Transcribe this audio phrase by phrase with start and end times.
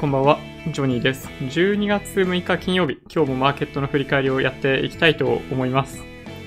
[0.00, 0.38] こんばんは、
[0.72, 1.26] ジョニーです。
[1.40, 6.04] 12月6日金曜日、今日もマーケットの振り返りをやっていきたいと思います。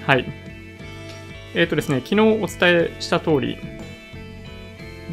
[0.08, 0.26] はい。
[1.54, 3.58] えっ、ー、とですね、昨日お伝えした通り、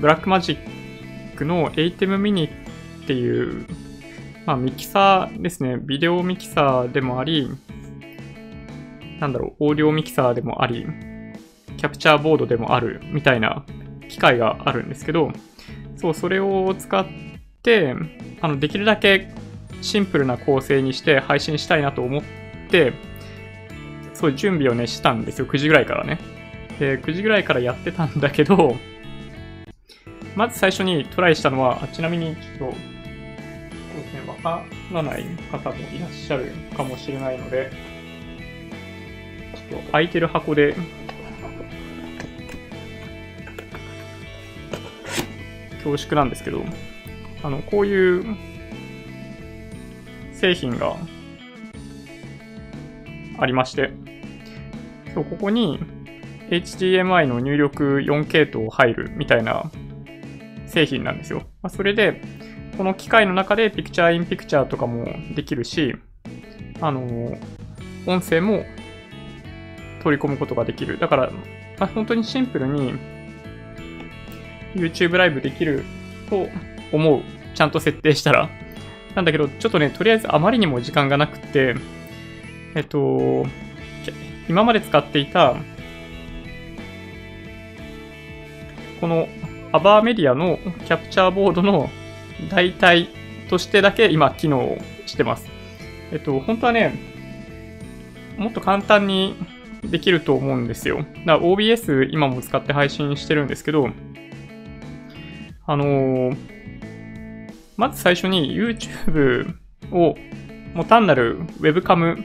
[0.00, 2.48] ブラックマジックの ATEM mini
[3.02, 3.66] っていう、
[4.46, 7.50] まあ、ミキサーですね、ビデオミキサーでもあり、
[9.18, 10.86] なんだろう、オーディオミキサーでもあり、
[11.76, 13.64] キャプチャーボードでもあるみたいな
[14.08, 15.32] 機械があるんですけど、
[15.96, 17.04] そう、それを使っ
[17.68, 17.94] て、
[18.40, 19.28] あの、できるだけ
[19.82, 22.22] シンプルな構成にして配信したいなと思っ
[22.70, 22.94] て、
[24.14, 25.46] そういう準備をね、したんですよ。
[25.46, 26.18] 9時ぐらいからね。
[26.78, 28.76] で、9時ぐらいからやってたんだけど、
[30.34, 37.70] まず最初にトライしたのは、ちなみにちょっと、そうですね、わからない方もいらっしゃるかもしれないので、
[39.54, 40.74] ちょっと空いてる箱で
[45.78, 46.64] 恐縮なんですけど、
[47.42, 48.36] あの、こういう
[50.32, 50.96] 製品が
[53.38, 53.90] ありまして、
[55.14, 55.80] そう、ここに
[56.50, 59.70] HDMI の入力 4K と入るみたいな
[60.66, 61.40] 製品なんですよ。
[61.62, 62.20] まあ、それで、
[62.76, 65.96] この機械の中でピクチャーインピクチャーとかもできるし、
[66.80, 67.36] あの、
[68.06, 68.64] 音声も
[70.02, 70.98] 取り込むことができる。
[70.98, 71.30] だから、
[71.78, 72.94] まあ、本当にシンプルに
[74.74, 75.84] YouTube ライブできる
[76.30, 76.48] と
[76.92, 77.22] 思う。
[77.54, 78.48] ちゃんと設定したら。
[79.14, 81.74] なんだけど、ちょっとね、とりあえずあまりにも時間がなくて、
[82.74, 83.46] えっと、
[84.48, 85.56] 今まで使っていた、
[89.00, 89.28] この
[89.72, 91.90] アバーメディアのキャプチャーボードの
[92.50, 93.08] 代替
[93.48, 95.48] としてだけ今機能してます。
[96.12, 96.98] えっと、本当はね、
[98.38, 99.36] もっと簡単に
[99.82, 100.98] できると思うんですよ。
[100.98, 103.90] だから OBS 今も使って配信してるんですけど、
[105.66, 106.57] あのー、
[107.78, 109.54] まず最初に YouTube
[109.92, 110.16] を
[110.74, 112.22] もう単なる Webcam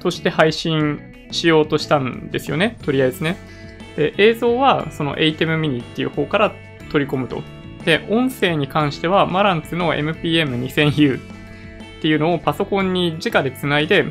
[0.00, 1.00] として配信
[1.32, 2.76] しようとしたんですよね。
[2.84, 3.36] とりあえずね。
[3.96, 6.52] で、映像はその ATEM mini っていう方から
[6.92, 7.42] 取り込むと。
[7.86, 11.22] で、音声に関してはマランツの MPM2000U っ
[12.02, 14.04] ていうのをパソコンに直でつないで、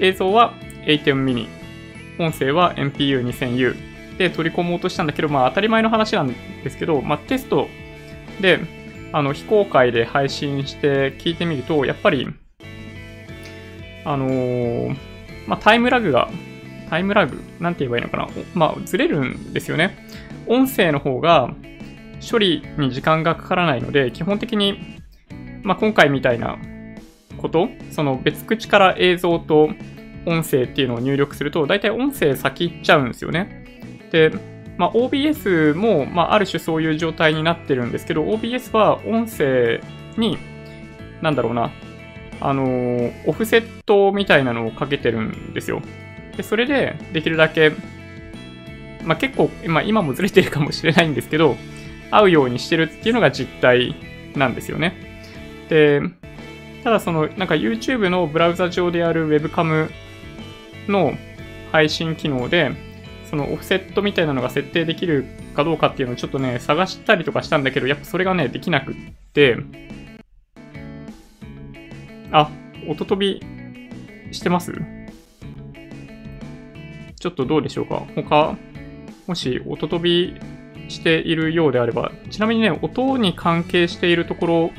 [0.00, 0.52] 映像は
[0.84, 1.48] ATEM mini、
[2.18, 3.74] 音声は MPU2000U
[4.18, 7.68] で取り込もうとしたんだけど、まあ当たり前の話なんですけど、まあテスト
[8.38, 8.83] で、
[9.14, 12.26] あの、非公開で配信して聞いてみると、やっぱり、
[14.04, 14.96] あのー、
[15.46, 16.28] まあタイムラグが、
[16.90, 19.96] タイムラグなんて言えばいいのかなまあずれるんですよね。
[20.48, 21.54] 音声の方が
[22.28, 24.80] 処理に時間がかからないので、基本的に、
[25.62, 26.58] まあ今回みたいな
[27.38, 29.70] こと、その別口から映像と
[30.26, 33.64] 音声っていうのを入力すると、大体音声先行っちゃうんですよね。
[34.10, 34.32] で、
[34.76, 39.80] まあ、OBS も、まあ、ある種そういう状態になってるんですけど、OBS は音声
[40.16, 40.38] に、
[41.22, 41.70] なんだろうな、
[42.40, 45.80] あのー、オフセットみたいなのをかけてるんですよ。
[46.36, 47.72] で、それで、できるだけ、
[49.04, 51.56] まあ、結構、まあ、今もずれてるかもしれないんですけど、
[52.10, 53.94] 合うようにしてるっていうのが実態
[54.34, 54.94] なんですよね。
[55.68, 56.00] で、
[56.82, 59.90] ただその、なんか YouTube のブラウザ上である Webcam
[60.88, 61.14] の
[61.72, 62.72] 配信機能で、
[63.34, 65.24] そのオフセットみたいなのが設定できる
[65.56, 68.94] かどうかっていうのをちょっとね、探したりとかしたんだけど、やっぱそれがね、できなくっ
[69.32, 69.56] て、
[72.30, 72.48] あ、
[72.88, 73.42] 音飛び
[74.30, 74.72] してます？
[77.18, 78.06] ちょっとどうでしょうか？
[78.14, 78.56] 他、
[79.26, 80.36] もし音飛び
[80.88, 84.70] しているようであれば、ちなみにね、音に関係しているところ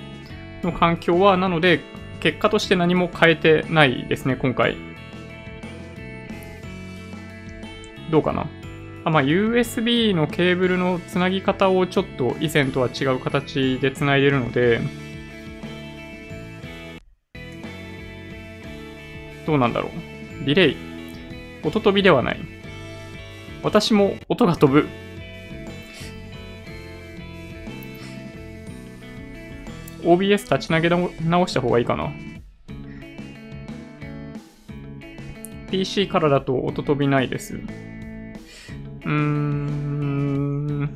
[0.64, 1.82] の環境は、なので、
[2.22, 4.78] 結果として何も変えてないですね、今回。
[8.12, 8.48] どうかな？
[9.04, 14.80] あ、まあ、USB のケーブルのつなぎ方をちょっと以前とは違う形でつないでるので、
[19.46, 20.46] どうなんだろう？
[20.46, 20.78] ディレイ。
[21.64, 22.40] 音飛びではない。
[23.64, 24.88] 私も音が飛ぶ。
[30.04, 32.12] OBS 立ち上げ直した方がいいかな。
[35.72, 37.60] PC からだと音飛びないです。
[39.06, 40.90] うーん、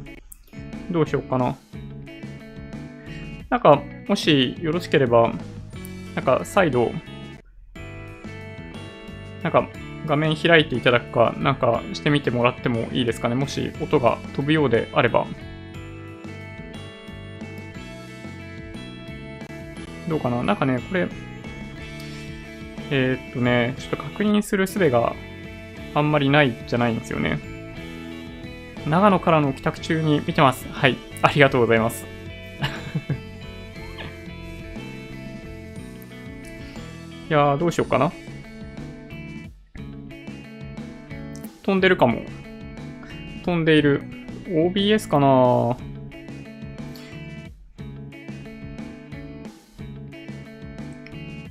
[0.91, 1.55] どうしようかな。
[3.49, 5.31] なんか、もしよろしければ、
[6.15, 6.91] なんか再度、
[9.43, 9.69] なんか
[10.07, 13.35] 画面開いていただくか、なんかしてみてもらってもいいですかね。
[13.35, 15.27] もし音が飛ぶようであれば。
[20.07, 21.07] どうかななんかね、これ、
[22.89, 25.15] えー、っとね、ちょっと確認する術が
[25.93, 27.48] あんまりないじゃないんですよね。
[28.87, 30.67] 長野からの帰宅中に見てます。
[30.69, 32.05] はい、ありがとうございます。
[37.29, 38.11] いやどうしようかな。
[41.63, 42.21] 飛んでるかも。
[43.45, 44.01] 飛んでいる。
[44.47, 45.77] OBS かな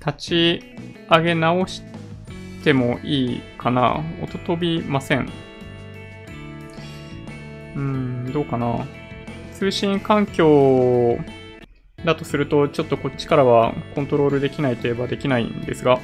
[0.05, 0.63] 立ち
[1.09, 1.83] 上げ直し
[2.65, 5.48] てもいいかな音飛びません。
[7.79, 8.85] うん、どうかな
[9.53, 11.17] 通信環境
[12.05, 16.01] だとすると、ちょっとこっちからはコントロールできないといえばできないんですが、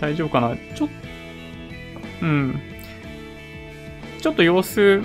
[0.00, 0.56] 大丈夫かな？
[0.74, 0.88] ちょっ
[2.22, 2.60] うん。
[4.20, 5.02] ちょっと様子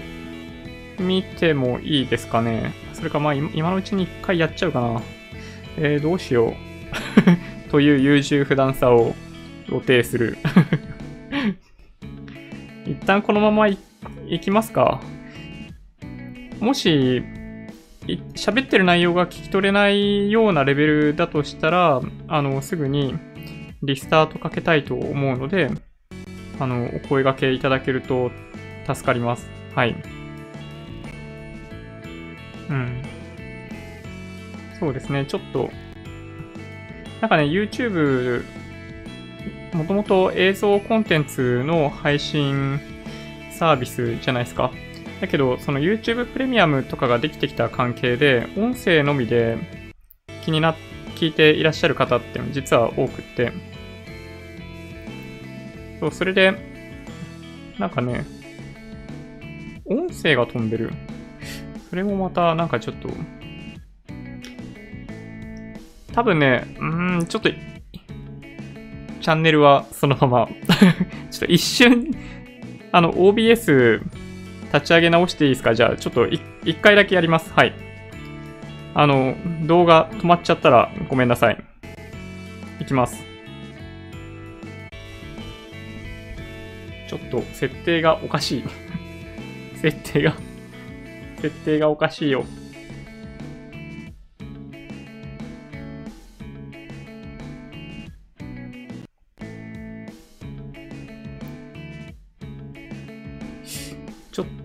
[1.00, 2.74] 見てもいいですかね。
[2.94, 5.02] それかまあ今のうちに一回やっちゃうかな。
[5.78, 6.56] えー、どうしよう。
[7.70, 9.16] という優柔不断さを
[9.68, 10.38] 露呈する。
[13.06, 13.78] 一旦このままい
[14.42, 15.00] きますか。
[16.60, 17.22] もし、
[18.34, 23.13] 喋ってる内容が聞き取れないようなレベルだとしたら、あの、すぐに
[23.84, 25.69] リスタートかけたいと思うので、
[26.60, 28.31] あの、お声掛けいただけると
[28.92, 29.48] 助かります。
[29.75, 29.96] はい。
[32.72, 33.04] うん。
[34.80, 35.69] そうですね、ちょっと、
[37.22, 38.44] なんかね、YouTube、
[39.74, 42.80] もともと映像コンテンツの配信
[43.56, 44.72] サービスじゃないですか。
[45.22, 49.57] だけど、その YouTube プレミアムとかができてきた関係で、音声のみで
[50.44, 50.75] 気にな、
[51.16, 53.54] 聞いていらっしゃる方って実は多くって、
[56.00, 56.54] そう、それで、
[57.80, 58.25] なんかね、
[59.86, 60.92] 音声が飛んでる。
[61.90, 63.10] それもまた、なんかちょっと、
[66.13, 66.86] 多分ね、う
[67.24, 70.48] ん、ちょっと、チャンネルはそのまま
[71.31, 72.12] ちょっと一瞬、
[72.96, 74.00] あの、OBS
[74.74, 75.76] 立ち上げ直していいですか？
[75.76, 76.42] じゃあ、ちょっと一
[76.76, 77.52] 回だけやります。
[77.54, 77.74] はい。
[78.94, 81.62] あの、動画止まっちゃったらごめんなさい。
[82.80, 83.22] いきます。
[87.10, 88.64] ちょっと設定がおかしい
[89.78, 90.34] 設定が
[91.42, 92.46] 設定がおかしいよ。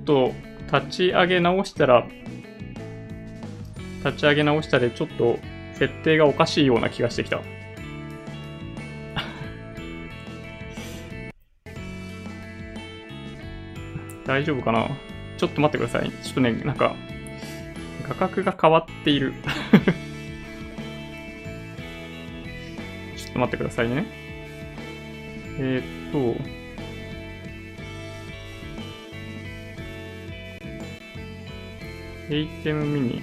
[0.04, 0.32] と
[0.72, 2.06] 立ち上げ直したら、
[4.04, 5.38] 立ち上げ直したでちょっと
[5.74, 7.40] 設定がおかしいような気がしてきた。
[14.26, 14.88] 大丈夫かな？
[15.38, 16.10] ちょっと待ってください。
[16.10, 16.94] ちょっとね、なんか、
[18.06, 19.32] 画角が変わっている
[23.16, 24.04] ちょっと待ってくださいね。
[25.58, 26.59] えー、っと、
[32.30, 33.22] ATEM ミニ。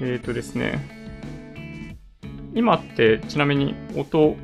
[0.00, 0.78] えー、っとですね。
[2.54, 4.36] 今ってちなみに音、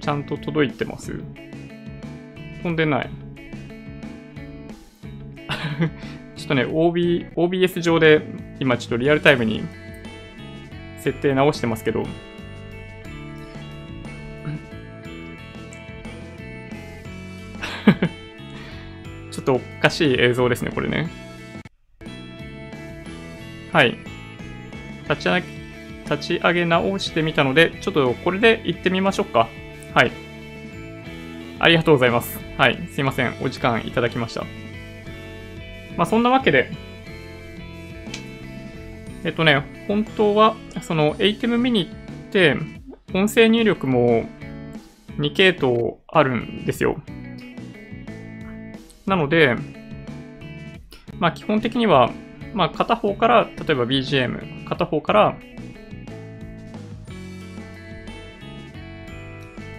[0.00, 1.20] ちゃんと届いてます？
[2.62, 3.10] 飛んでない。
[6.36, 8.22] ちょっとね、OB、OBS 上で
[8.60, 9.64] 今ちょっとリアルタイムに
[10.98, 12.04] 設定直してますけど、
[19.50, 21.10] とおかしい映像ですね、これね。
[23.72, 23.98] はい。
[25.08, 25.46] 立ち上げ、
[26.04, 29.48] 立ち上げ直してみたので、ちょっとこれで行ってみましょうか。
[29.94, 30.12] はい。
[31.58, 32.38] ありがとうございます。
[32.56, 32.88] はい。
[32.92, 33.34] すいません。
[33.42, 34.44] お時間いただきました。
[35.96, 36.70] まあ、そんなわけで、
[39.24, 41.88] えっとね、本当は、その ATEM mini っ
[42.30, 42.56] て、
[43.12, 44.26] 音声入力も
[45.18, 47.02] 2系統あるんですよ。
[49.06, 49.56] なので、
[51.18, 52.10] まあ基本的には、
[52.54, 55.36] まあ片方から、例えば BGM、片方から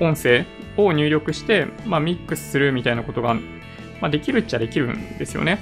[0.01, 0.45] 音声
[0.77, 5.59] を入力して、まあ、ミックスするみたいなことが、まあ、できるっちゃできるんですよね。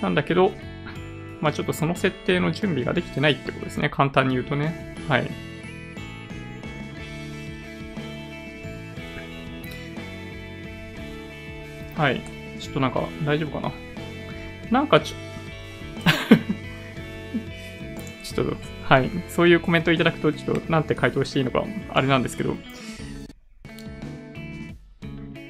[0.00, 0.52] なんだけど、
[1.40, 3.90] まあ、ちょっとその設定の準備ができてないってことですね。
[3.90, 4.96] 簡単に言うとね。
[5.08, 5.30] はい。
[11.96, 12.37] はい。
[12.60, 13.72] ちょっとなんか大丈夫かな？
[14.70, 15.16] なんかちょ、
[18.34, 19.10] ちょっと、はい。
[19.28, 22.54] そういうコメントいただくと、ちょっとなんて回答していいのか、あれなんですけど、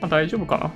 [0.01, 0.73] まあ、大丈夫かな？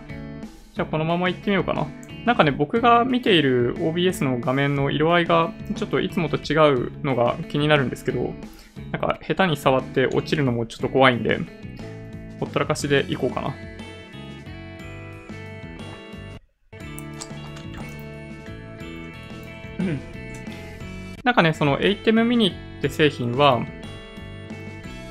[0.74, 1.86] じゃあこのまま行ってみようかな。
[2.24, 8.32] なんかね、僕が見ている OBS の画面の色合いがちょっといつもと違うのが気になるんですけど、
[8.92, 11.40] なんか下手に触って落ちるのもちょっと怖いんで、
[12.38, 13.54] ほったらかしでいこうかな。
[21.24, 23.64] なんかね、その ATEM mini って製品は、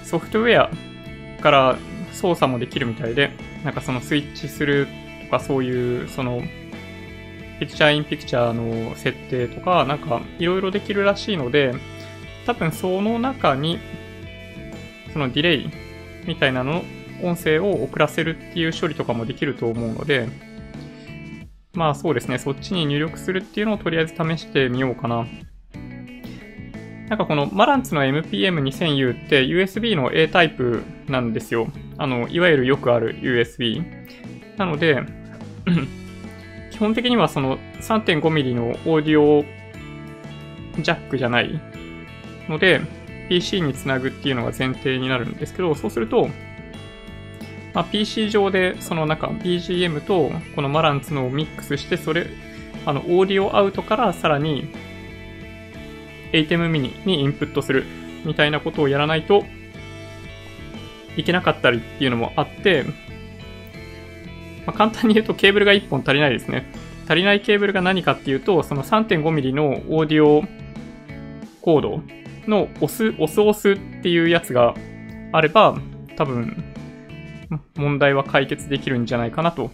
[0.04, 1.78] ソフトウェアから
[2.12, 3.32] 操作もできるみたいで、
[3.64, 4.88] なんかそのスイッチする
[5.26, 6.42] とかそういう、その、
[7.60, 11.74] ピクチャーインピクチャーの設定とか、なんかいろいろできるらしいので、
[12.46, 13.80] 多分その中に、
[15.14, 15.70] そのディレイ
[16.26, 16.84] みたいなの
[17.24, 20.28] 音声を送らせるっていう処理とかもできると思うので、
[21.74, 25.26] まあそうですね、そっちに入力するっていうのをとりあえず試してみようかな。
[27.12, 31.68] なんかこのマランツの MPM2000U って USB の A タイプなんですよ。
[31.98, 33.84] あの、いわゆるよくある USB。
[34.56, 35.04] なので、
[36.72, 39.44] 基本的にはその 3.5mm のオーディオ
[40.82, 41.60] ジャックじゃない
[42.48, 42.80] ので、
[43.28, 46.30] PC につなぐっていうのが前提になるんですけど、そうすると、
[47.74, 52.28] まあ、PC 上でその中 BGM とこのマランツのをミックスして、それ、
[52.86, 54.74] あの、オーディオアウトからさらに
[56.34, 57.86] ATEM mini にインプットする
[58.26, 59.44] みたいなことをやらないと
[61.18, 62.84] いけなかったりっていうのもあって、
[64.66, 66.66] まあ、簡単に言うとケーブルが1本足りないですね。
[67.06, 70.44] 足りないケーブルが何かっていうと、その 3.5mm のオーディオ
[71.62, 72.02] コード
[72.48, 74.76] の押す、押す押すっていうやつが
[75.34, 75.78] あれば、
[76.16, 76.64] 多分、
[77.76, 79.72] 問題は解決できるんじゃないかなと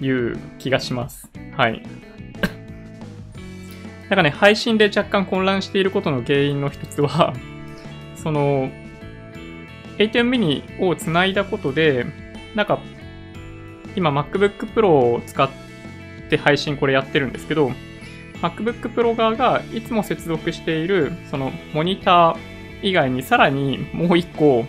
[0.00, 1.28] いう気がします。
[1.56, 1.82] はい。
[4.10, 7.32] なんかね、配信で若干混乱していることの原因の一つは、
[8.16, 8.68] その、
[9.98, 12.06] ATM mini をつないだことで、
[12.56, 12.80] なんか、
[13.94, 15.48] 今 MacBook Pro を使っ
[16.28, 17.70] て配信これやってるんですけど、
[18.42, 22.36] MacBook Pro 側がいつも接続している、そのモニター
[22.82, 24.66] 以外にさらにもう一個、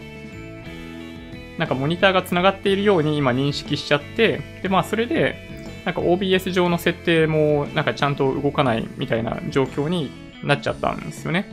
[1.57, 10.11] なんかモニターが繋がっているように今認識しちゃって、で、まあそれでなんか OBS 上の設定もなんかちゃんと動かないみたいな状況に
[10.43, 11.45] なっちゃったんですよね。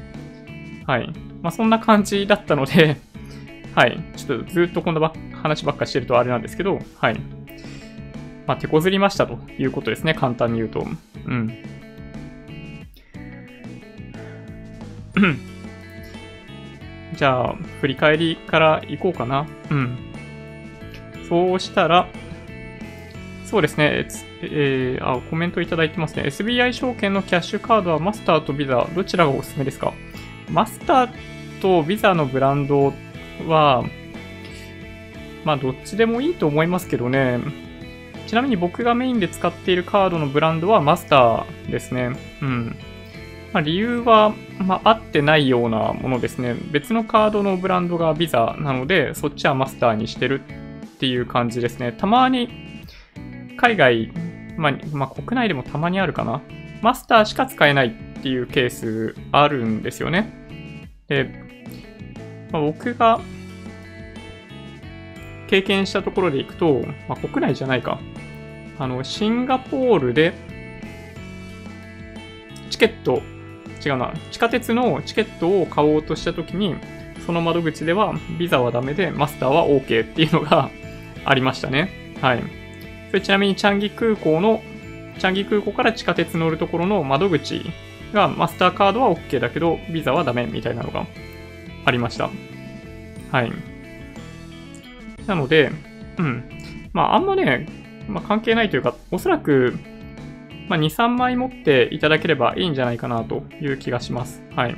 [0.86, 1.08] はい。
[1.42, 2.96] まあそんな感じだったので
[3.74, 3.98] はい。
[4.16, 7.20] ちょっとずっとこんな話ばっかしてるとあれなんですけど、はい。
[8.46, 10.14] まあ手こずりましたということですね。
[10.14, 10.86] 簡単に言うと。
[11.26, 11.78] うん。
[17.14, 19.46] じゃあ、振り返りからいこうかな。
[19.70, 19.98] うん。
[21.28, 22.08] そうしたら、
[23.48, 24.06] そうですね。
[24.42, 26.24] えー、あ、コメントいただいてますね。
[26.24, 29.94] SBI 証券のキャッシュカードはマスターとビザ、どちらがおすすめですか？
[30.50, 31.10] マスター
[31.62, 32.92] とビザのブランド
[33.46, 33.84] は、
[35.44, 37.38] まあ、どっちでもいいと思いますけどね。
[38.26, 42.10] ちなみに僕がメインで使っているカードのブランドはマスターですね。
[42.42, 42.76] うん。
[43.54, 46.54] まあ、理由は、まあ、合ってないようなものですね。
[46.70, 51.92] 別のカードのブランドがビザなので、そっちはマスターにしてるっていう感じですね。
[51.92, 52.67] たまに
[53.58, 54.12] 海外、
[54.56, 56.40] まあ、まあ、国内でもたまにあるかな。
[56.80, 60.86] マスターしか使えないっていうケースあるんですよね。
[61.08, 61.28] で、
[62.52, 63.20] まあ、僕が
[65.48, 67.98] 経験したところでいくと、まあ、国内じゃないか。
[68.78, 70.32] あの、シンガポールで、
[72.70, 73.22] チケット、
[73.84, 76.76] 違うな、地下鉄のチケットを買おうとしたときに、
[77.26, 80.70] その窓口ではビザはダメでマスターは OK っていうのが
[81.24, 82.14] ありましたね。
[82.20, 82.67] はい。
[83.08, 84.62] それちなみにチャンギ空港の、
[85.18, 87.62] チャンギ空港から地下鉄乗るところの窓口
[88.12, 91.06] がマスターカードは OK だけど、ビザはダメみたいなのが
[91.84, 92.30] ありました。
[93.32, 93.52] はい。
[95.26, 95.70] なので、
[96.18, 96.44] うん。
[96.92, 97.66] まあ、あんまね、
[98.08, 99.78] まあ、関係ないというか、おそらく、
[100.68, 104.42] まあ、2、3枚持っていただければいいんじゃないかなという気がします。
[104.54, 104.74] はい。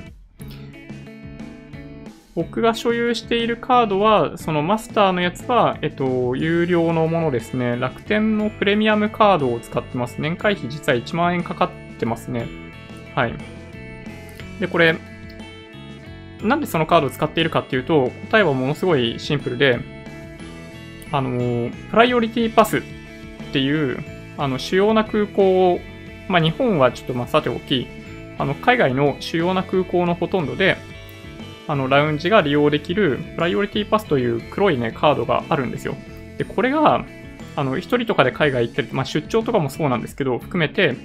[2.34, 7.76] 僕が所有しているカードは、そのマスターのやつは、えっと、有料のものですね。
[7.76, 10.20] 楽天のプレミアムカードを使ってます。
[10.20, 12.46] 年会費実は1万円かかってますね。
[13.16, 13.34] はい。
[14.60, 14.96] で、これ、
[16.42, 19.80] なんでそのカードを使っているかっていうと、答えはものすごいシンプルで、
[21.10, 22.82] あの、プライオリティパスっ
[23.52, 23.98] ていう、
[24.38, 25.80] あの、主要な空港を、
[26.28, 27.88] まあ、日本はちょっとまあさておき、
[28.38, 30.76] あの、海外の主要な空港のほとんどで、
[31.70, 35.94] あの、ラウンジが利用できる、プライオリティパスという黒いね、カードがあるんですよ。
[36.36, 37.04] で、これが、
[37.54, 40.96] あの、一人とかで海外行ってる、まあ、出張とかもそうなんですけど、含めて、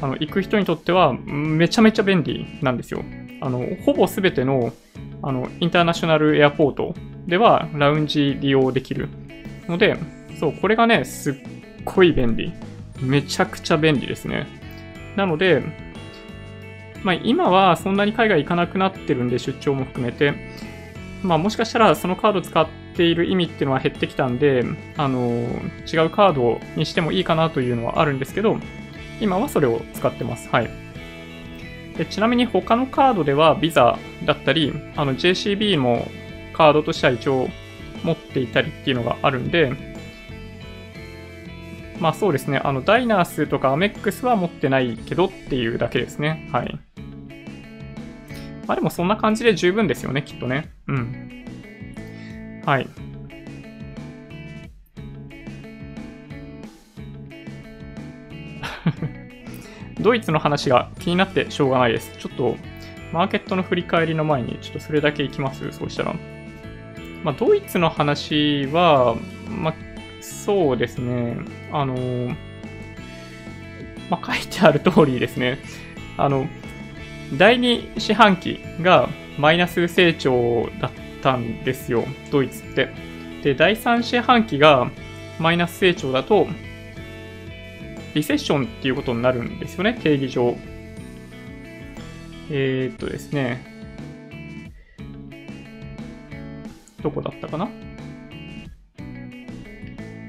[0.00, 3.04] あの、行く人にとっては、めちゃめちゃ便利なんですよ。
[3.42, 4.72] あの、ほぼすべての、
[5.22, 6.94] あの、インターナショナルエアポート
[7.26, 9.10] では、ラウンジ利用できる
[9.68, 9.98] ので、
[10.40, 11.34] そう、これがね、すっ
[11.84, 12.50] ごい便利。
[12.98, 14.46] めちゃくちゃ便利ですね。
[15.16, 15.83] なので、
[17.04, 20.34] まあ、今はそんなに海外行かなくなってるんで、出張も含めて、
[21.22, 24.64] まあ、もしかしたらそのカード使っている意味っていうのは減ってきたんで、
[24.96, 25.20] あの、
[25.92, 28.58] 違うカードにしてもいいかなというのはあるんですけど、
[29.20, 30.48] 今はそれを使ってます。
[30.50, 30.84] はい。
[31.96, 36.08] でちなみに他のカードではビザだったり、あの JCB も
[36.52, 37.48] カードとしては一応
[38.02, 39.93] 持っていたりっていうのがあるんで、
[42.00, 46.48] まあそうですね、あのダイナースとかアメックスは持ってないけどっていうだけですね。
[46.52, 46.78] はい。
[48.66, 50.72] まあでもそんな感じで十分ですよね、きっとね。
[50.88, 52.62] うん。
[52.64, 52.88] はい。
[60.00, 62.12] ドイツの話が気になってしょうがないです。
[62.18, 62.56] ちょっと、
[63.12, 66.14] マーケットの振り返りの前に、ちょっとそれだけいきますそうしたら。
[67.22, 69.16] まあ、ドイツの話は、
[69.48, 69.74] まあ、
[70.44, 71.38] そうですね。
[71.72, 72.34] あの、
[74.10, 75.58] まあ、書いてある通りですね。
[76.18, 76.46] あの、
[77.38, 79.08] 第2四半期が
[79.38, 80.90] マイナス成長だっ
[81.22, 82.90] たんですよ、ドイツって。
[83.42, 84.90] で、第3四半期が
[85.38, 86.46] マイナス成長だと、
[88.14, 90.56] リセッションっていうことになるんですよね、定義上。
[92.50, 93.64] えー、っとですね。
[97.02, 97.83] どこだったかな？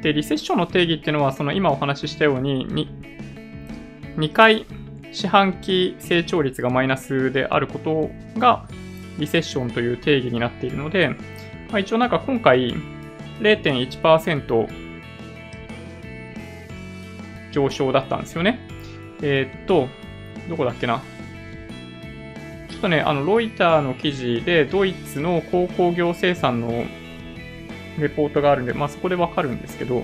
[0.06, 2.88] で、リセッションの定義っていうのは、その今お話ししたように、2,
[4.18, 4.68] 2回
[5.12, 8.68] 四半期成長率がマイナスであることが
[9.18, 12.76] リセッションという定義になっているので、まあ、一応なんか今回
[13.40, 14.68] 0.1%
[17.52, 18.60] 上昇だったんですよね。
[19.24, 19.88] えー、っと、
[20.48, 21.02] どこだっけな。
[22.70, 26.86] ちょっとね、あの、ロイターの記事で、ドイツの鉱工業生産の
[28.00, 30.04] レポートがあるんで、まあそこでわかるんですけど、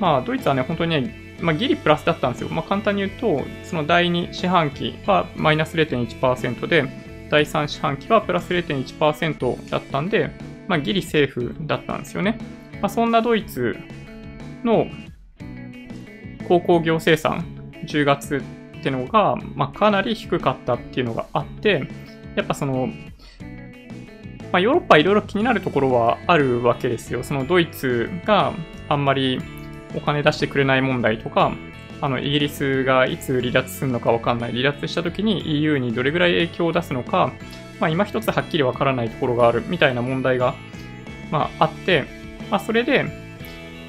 [0.00, 2.48] まあドイツはね、本当にね、まあギリプラスだったんですよ。
[2.48, 6.84] まあ簡単に言うと、その第2四半期はマイナス0.1%で、
[7.30, 10.30] 第3四半期はプラス0.1%だったんで、
[10.68, 12.38] まあギリセーフだったんですよね。
[12.80, 13.76] まあそんなドイツ
[14.64, 14.86] の
[16.48, 17.44] 鉱工業生産
[17.86, 18.42] 10月
[18.78, 21.88] ってのが、まあ、かなり低かったっていうのがあって、
[22.36, 22.88] やっぱその、
[24.54, 27.24] まあ、ヨーロッパいろいろ気になるところはあるわけですよ。
[27.24, 28.52] そのドイツが
[28.88, 29.40] あんまり
[29.96, 31.50] お金出してくれない問題とか、
[32.00, 34.52] あのイギリスがいつ離脱するのかわかんない。
[34.52, 37.32] 離脱した時に EU にどれぐらい影響を出すのか、
[37.80, 40.54] まあ、今一つはっきりわからないところがあるみたいな問題が、
[41.32, 42.04] まあ、あって、
[42.48, 43.06] まあ、それで、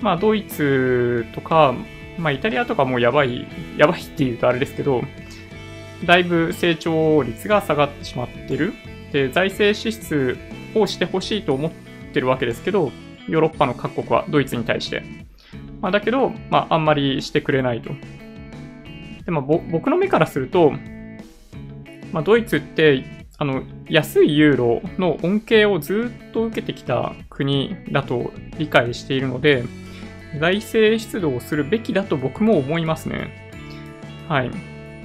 [0.02, 1.76] まあ、ドイツとか、
[2.18, 3.46] まあ、イタリアとかもやばい、
[3.78, 5.04] やばいって言うとあれですけど、
[6.06, 8.74] だいぶ成長率が下がってしまってる。
[9.12, 11.72] で、財政支出をしてほしいと思っ
[12.14, 12.92] てるわけですけど、
[13.28, 15.04] ヨーロッパの各国はドイツに対して。
[15.82, 17.92] まあ、だけど、まあ、あんまりしてくれないと。
[19.26, 20.74] で、まあ、僕の目からすると、
[22.12, 23.04] まあ、ドイツって、
[23.38, 29.64] あの、安いユーロの恩恵をずっと受けてきた国だと理解しているので、
[30.40, 33.46] 財政出動をするべきだと僕も思いますね。
[34.28, 34.52] はい。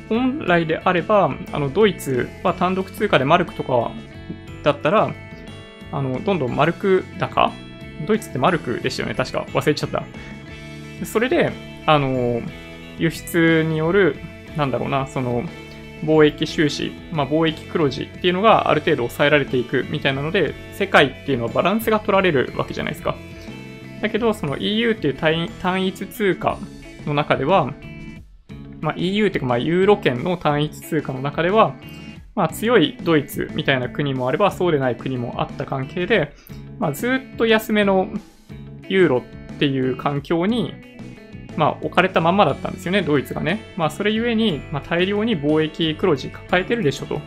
[0.09, 3.92] 本来であれば、あの、ドイツは単独通貨でマルクとか
[4.62, 5.12] だったら、
[5.92, 7.53] あの、どんどんマルク高
[8.07, 9.46] ドイツってマルクでしたよね、確か。
[9.53, 10.05] 忘れちゃった。
[11.05, 11.53] それで、
[11.87, 12.42] あの、
[12.98, 14.16] 輸出による、
[14.57, 15.44] なんだろうな、その、
[16.05, 23.16] 貿易収支、まあ、貿易黒字っていうのがある程度抑えられていくみたいなので、世界っていうのはバランスが取られるわけじゃないですか。
[24.00, 26.59] だけど、その EU っていう単一通貨
[27.07, 27.72] の中では、
[28.81, 31.74] まあ、EU っていうか、まあ、ユーロ圏の単一通貨の中では、
[32.40, 36.33] まあ、強いドイツみたいな国もあれば、そうでない国もあった関係で、
[36.79, 38.09] まあ、ずっと安めの
[38.88, 40.72] ユーロっていう環境に、
[41.59, 43.74] まあ、置かれたまんまだったんですよね、ドイツがね。
[43.76, 47.20] まあ、それゆえに、まあ、大量に貿易黒字抱えてるでしょと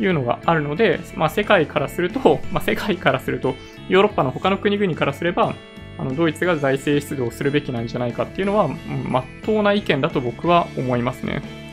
[0.00, 3.54] いうのがあるので、まあ、世界からすると、まあ、世界からすると、
[3.88, 5.54] ヨーロッパの他の国々からすれば、
[5.96, 8.66] あのドイツが財政出動するべきなんじゃないかっていうのは、
[9.08, 11.63] まっとうな意見だと僕は思いますね。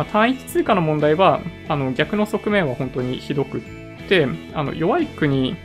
[0.00, 3.62] まあ、単一通貨の問題は、あの逆の側面は本当にひどくっ
[4.08, 5.56] て、あの弱い国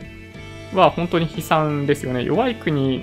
[0.74, 2.26] は本当に悲惨ですよね。
[2.26, 3.02] 弱い国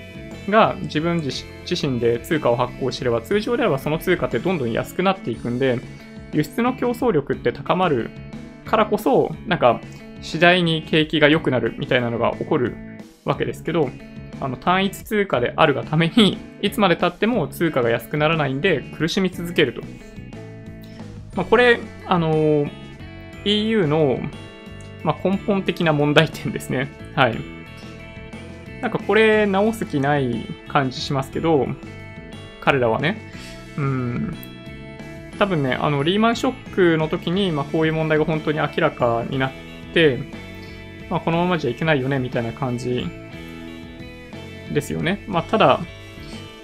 [0.51, 5.79] が自分自身で通貨を発行してれば、通常であればその通貨ってどんどん安くなっていくんで、
[6.35, 8.11] 輸出の競争力って高まる
[8.67, 9.81] からこそ、なんか
[10.21, 12.77] 次第に景気が良くなるみたいなのが起こる
[13.25, 13.89] わけですけど、
[14.39, 19.81] あの単一通貨であるがために、いつまで経っても通貨が安くならないんで苦しみ続けると。
[21.35, 22.67] まあ、これ、あの
[23.45, 24.19] EU の、
[25.03, 26.91] まあ、根本的な問題点ですね。
[27.15, 27.39] はい。
[28.81, 31.67] なんかこれ直す気ない感じしますけど、
[32.61, 33.19] 彼らはね。
[33.77, 34.35] うん。
[35.39, 39.53] 多分ね、あの、リーマンショックの時に、まあ、こういう問題が本当に明らかになっ
[39.95, 40.19] て、
[41.09, 43.07] まあ、このままじゃいけないよね、みたいな感じ
[44.73, 45.25] ですよね。
[45.27, 45.81] まあ、ただ、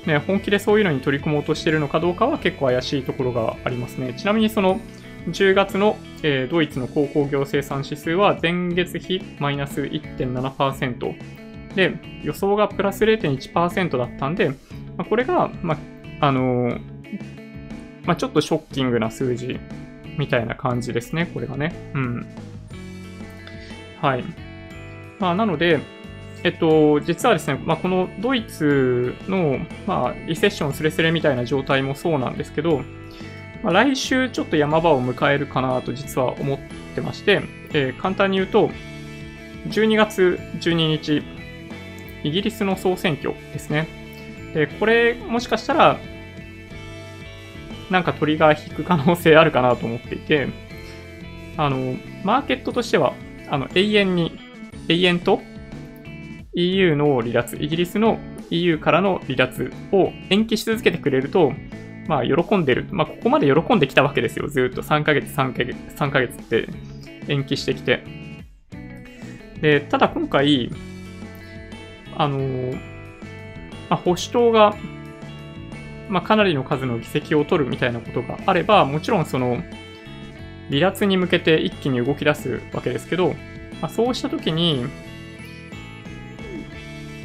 [0.07, 4.15] ね、本気でそういうのに取り組もうとしているのかどうかは結構怪しいところがありますね。
[4.15, 4.81] ちなみにその、
[5.29, 11.15] 10月の、えードイツの鉱工業生産指数は前月比マイナス1.7%
[11.75, 14.55] で、予想がプラス0.1%だったんで、ま
[14.99, 15.75] あ、これが、ま
[16.21, 16.99] あ、あのー
[18.09, 19.61] まあ、ちょっとショッキングな数字
[20.17, 21.75] みたいな感じですね、これがね。
[21.95, 22.27] うん。
[24.01, 24.25] はい。
[25.19, 25.81] まあ、なので、
[26.45, 32.83] えっと、実はですね、まあ、このドイツの、まあ、リセッションスレスレみたいな状態もそうなんですけど、
[33.63, 36.59] まあ、来週ちょっと山場を迎えるかなと実は思っ
[36.95, 38.71] てまして、えー簡単に言うと、
[39.69, 41.23] 12月12日、
[42.23, 43.89] イギリスの総選挙ですね。
[44.55, 45.99] で、これ、もしかしたら、
[47.91, 50.49] なんかトリガー引く可能性あるかなと思っていて、
[51.57, 53.15] あの、マーケットとしては、
[53.49, 54.39] あの、永遠に、
[54.89, 55.43] 永遠と
[56.59, 58.19] EU の離脱、イギリスの
[58.51, 61.53] EU からの離脱を延期し続けてくれると、
[62.09, 62.87] まあ、喜んでる。
[62.91, 64.49] まあ、ここまで喜んできたわけですよ。
[64.49, 66.69] ずっと3ヶ月、3ヶ月、3ヶ月って
[67.29, 68.03] 延期してきて。
[69.61, 70.73] で、ただ今回、
[72.17, 72.39] あの
[73.89, 74.75] まあ、保守党が、
[76.09, 79.63] まあ、かなりの数の議席を取るみたいなことがあれば、もちろんその、
[80.71, 83.35] 離脱に向けて一気に動き出すわけですけど、
[83.81, 84.87] まあ、そうしたときに、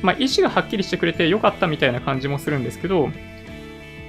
[0.03, 3.07] まあ、意思がはっきりしてくれてよかったみたいな感じもするんですけど、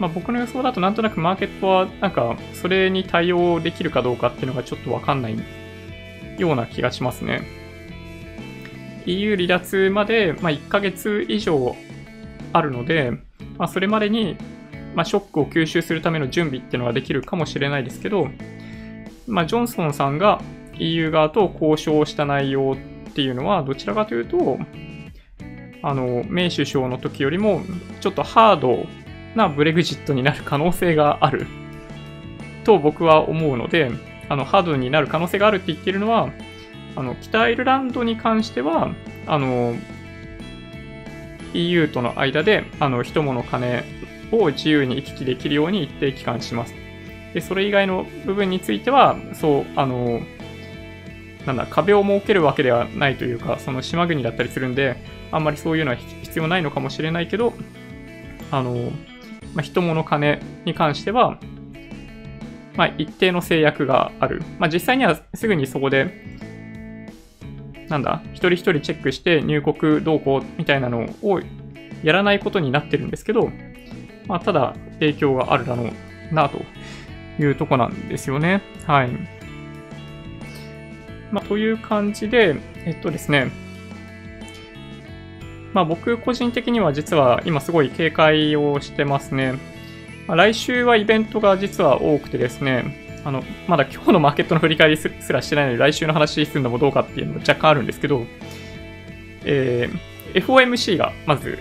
[0.00, 5.38] まあ、僕の予想だとなんとなくマーケットはなんかそれに対応できるかどうかっていうのがちょっとわかんない
[6.36, 7.42] ような気がしますね。
[9.06, 11.76] EU 離脱まで、まあ、1ヶ月以上
[12.52, 13.12] あるので、
[13.56, 14.36] まあ、それまでに、
[14.96, 18.28] まあ、ショックを吸収するための準備っていうのができるかもしれないですけど、
[19.28, 20.40] まあ、ジョンソンさんが
[20.78, 22.76] EU 側と交渉した内容
[23.10, 24.58] っていうのはどちらかというと、
[25.86, 27.62] あの、メイ首相の時よりも
[28.00, 28.86] ちょっとハード
[29.34, 31.46] なブレグジットになる可能性がある
[32.64, 33.90] と僕は思うので、
[34.30, 36.30] あの、ハードになる可能性があるって言ってるのは、
[36.96, 38.94] あの、北アイルランドに関しては、
[39.26, 39.74] あの、
[41.52, 43.84] EU との間で、あの、人物金
[44.32, 46.74] を自由に行き来できるように一定期間します。
[47.34, 50.22] で、それ以外の部分については、そう、あの、
[51.46, 54.96] なんだ、壁を設けるわけではないというか、その島国だったりするんで、
[55.34, 57.52] あんまりそういうのは必要ないのかもしれないけど、
[58.50, 58.72] あの、
[59.54, 61.38] まあ、人物金に関しては、
[62.76, 64.42] まあ、一定の制約がある。
[64.58, 66.24] まあ、実際にはすぐにそこで、
[67.88, 71.40] なんだ、一人一人チェックして入国動向みたいなのを
[72.02, 73.50] やらないことになってるんですけど、
[74.26, 75.90] まあ、ただ影響があるだろ
[76.30, 76.60] うなと
[77.42, 78.62] いうとこなんですよね。
[78.86, 79.10] はい。
[81.32, 83.63] まあ、という感じで、えっとですね、
[85.74, 89.54] まあ、僕個人的には実は今すごい警戒をしてますね。
[90.26, 98.24] まあ、来週はイベントが実は多くてですね、あの、まだ今日のマーケットの振り返りすらしてないので、来週の話するのもどうかっていうのも若干あるんですけど、
[99.44, 101.58] えー、FOMC がまず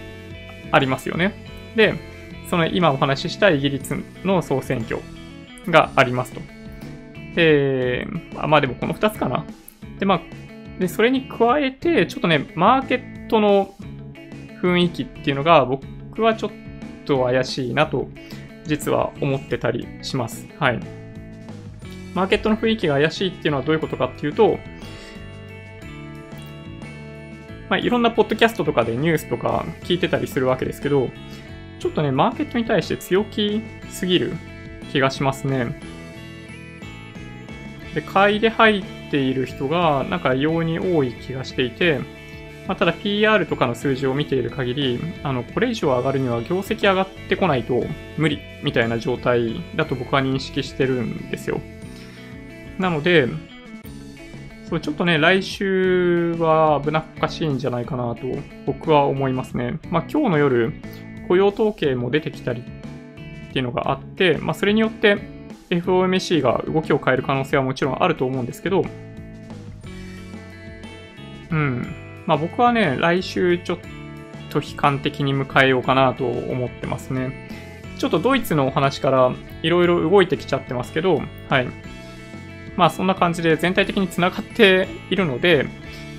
[0.72, 1.34] ありますよね。
[1.76, 1.96] で、
[2.50, 5.00] その今お話ししたイギリスの総選挙
[5.68, 6.42] がありますと。
[7.36, 8.08] で、
[8.48, 9.46] まあでもこの2つかな。
[10.00, 10.22] で、まあ、
[10.80, 13.74] で、それに加えて、ちょっとね、マーケットの
[14.64, 16.52] 雰囲気っていうのが僕はちょっ
[17.06, 18.08] と怪しいなと
[18.66, 20.48] 実は思ってたりします。
[20.58, 20.80] はい。
[22.16, 24.58] マーケットの雰囲気が怪しいっていうのはどういうことかっていうと、
[27.70, 31.10] まあ、いろんなポッドキャストとかでニュースとか聞いてたりするわけですけど、
[31.80, 34.34] ちょっとね、マーケットに対して強気すぎる
[34.92, 35.76] 気がしますね。
[37.96, 42.00] で、買いで入っている人がなんか異様に多い気がしていて、
[42.68, 47.84] まあ、ただ PR とかの数字を見ている限り、あの、これ以上上がるには業績上がってこないと
[48.18, 51.60] 無理みたいな状態だと僕は認識してるんですよ。
[52.80, 53.28] なので、
[54.70, 58.22] そう、ちょっとね、来週は危なっかしいんじゃないかなと
[58.66, 59.80] 僕は思いますね。
[59.90, 60.74] まあ今日の夜、
[61.28, 65.18] 雇用統計も出てきたりっていうのがあって、まあそれによって
[65.70, 68.86] FOMC が動きを変える可能性はもちろんあると思うんですけど、
[71.52, 72.03] うん。
[72.26, 73.80] まあ僕はね、来週ちょっ
[74.50, 77.50] と悲観的に迎えようかなと思ってますね。
[77.98, 81.68] ちょっとドイツのお話からいろいろ動いてきちゃってますけど、はい。
[82.76, 85.66] まあそんな感じで全体的に繋がっているので、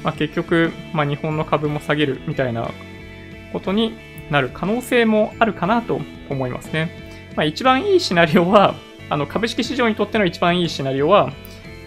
[0.03, 2.71] まあ結局、まあ日本の株も下げるみたいな
[3.53, 3.97] ことに
[4.31, 6.90] なる可能性もあるかなと思いますね。
[7.37, 8.75] まあ一番いいシナリオは、
[9.11, 11.33] あの株式市場にとっての一番いいシナリオは、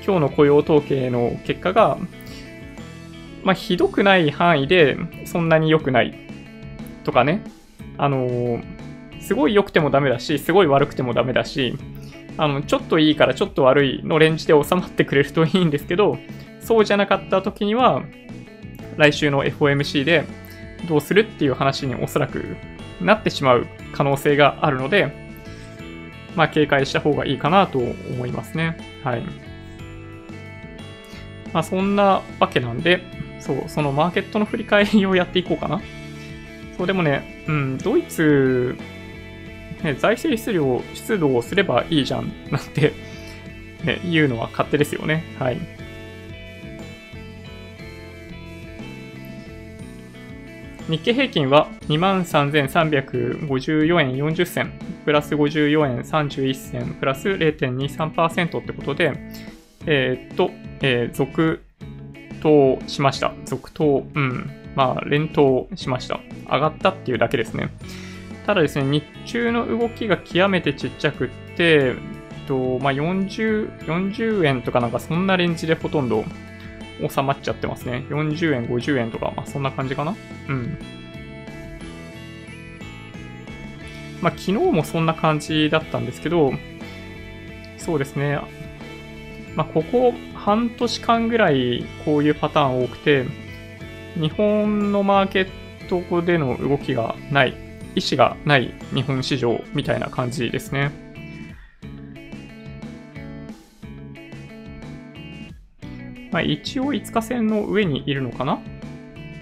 [0.06, 1.98] 今日の雇用統計の結果が、
[3.44, 6.14] まあひどくない範囲でそんなに良くない
[7.04, 7.42] とかね。
[7.98, 8.78] あのー
[9.28, 11.78] すごい良くてもダメだし、すごい悪くてもダメだし、
[12.38, 16.18] あの、ちょっといいからちょっと悪いのレンジで収まってくれるといいんですけど、
[16.62, 18.04] そうじゃなかった時には、
[18.96, 20.24] 来週の FOMC で
[20.88, 22.56] どうするっていう話におそらく
[23.02, 25.12] なってしまう可能性があるので、
[26.38, 28.78] まあ、警戒した方がいいかなと思いますね。
[29.04, 29.24] はい。
[31.52, 33.02] まあ、そんなわけなんで、
[33.48, 35.82] そう、そのマーケットの振り返りをやっていこうかな。
[36.78, 38.78] そう、でもね、うん、ドイツ、
[39.84, 42.94] ね、財政出量、出動をすればいいじゃん、なんて、
[43.84, 45.24] ね、言うのは勝手ですよね。
[45.40, 45.58] はい。
[50.90, 54.72] 日経平均は23,354円40銭、
[55.04, 59.12] プラス54円31銭、プラス0.23%ってことで、
[59.86, 60.50] えー、っと、
[60.82, 61.67] えー、続
[62.48, 63.34] 投しました。
[63.46, 64.50] 続投、うん。
[64.76, 66.22] まあ、連投しました。
[66.50, 67.70] 上がったっていうだけですね。
[68.46, 71.96] ただですね、日中の動きが極めてちっちゃくって、
[72.48, 76.24] とまあ、40、40円とかなんかそんなレンジでほとんど
[77.10, 78.06] 収まっちゃってますね。
[78.10, 80.16] 40円、50円とか、まあ、そんな感じかな。
[80.48, 80.78] うん。
[84.22, 86.54] まあ、昨日もそんな感じだったんですけど、
[87.78, 88.40] そうですね。
[89.56, 90.14] まあ、ここ
[90.48, 93.26] 半年間ぐらいこういうパターン多くて、
[94.16, 95.50] 日本のマーケッ
[95.90, 97.54] トでの動きがない、
[97.96, 100.92] 意思がない日本市場みたいな感じですね。
[106.32, 108.62] まあ、一応5日線の上にいるのかな？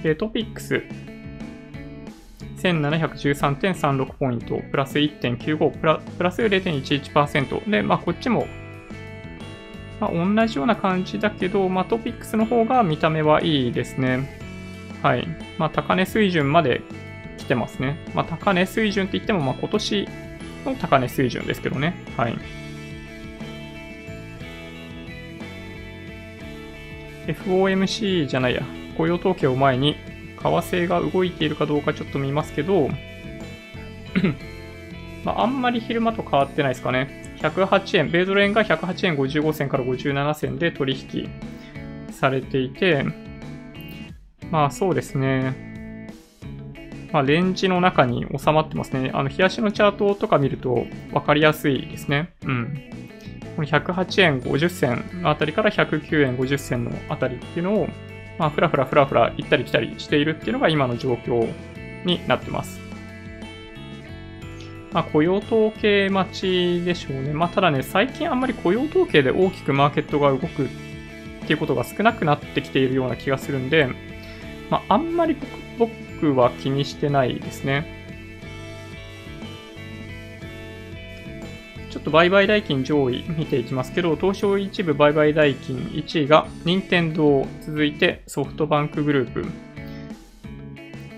[0.02, 0.82] でトピックス
[2.64, 7.70] 1713.36ポイント、プラス1.95、プラプラス0.11%。
[7.70, 8.48] で、まあ、こっちも
[10.00, 14.40] まあ、同じような感じだけど、まあ、トピックスの方が見た目はいいですね。
[15.02, 15.28] はい。
[15.58, 16.82] まあ、高値水準まで
[17.38, 17.98] 来てますね。
[18.14, 20.08] まあ、高値水準って言っても、まあ、今年
[20.66, 21.96] の高値水準ですけどね。
[22.18, 22.38] はい。
[27.28, 28.64] FOMC じゃないや、
[28.98, 29.96] 雇用統計を前に、
[30.38, 32.90] 為替が動いているかどうかちょっと見ますけど、
[35.24, 37.25] まあ、あんまり昼間と変わってないですかね。
[37.38, 41.30] 108円、米ドル円が108円55銭から57銭で取引
[42.12, 43.06] されていて、
[44.52, 46.10] まあそうですね。
[47.12, 49.12] まあレンジの中に収まってますね。
[49.14, 52.34] あの、冷やしのチャートとか見ると分かりやすいですね。
[52.46, 52.92] うん。
[53.56, 57.88] この108円50銭のあたりから109円50銭のあたりっていうのを、
[58.38, 61.50] まあ、ふらふらふらふら行ったり来たりしているっていうのが今の状況
[62.06, 62.85] になってます。
[64.96, 67.34] まあ、雇用統計待ちでしょうね。
[67.34, 70.48] まあ、ただね、最近あんまり雇用統計で大きくマーケットが動くっ
[71.46, 73.90] ていうことが少なくなってきているような気がするんで、
[74.70, 75.36] まあ、あんまり
[75.78, 77.86] 僕は気にしてないですね。
[81.90, 89.46] ちょっと売買代金上位見ていきますけど、東証一部売買代金1位が任天堂、続いてソフトバンクグループ、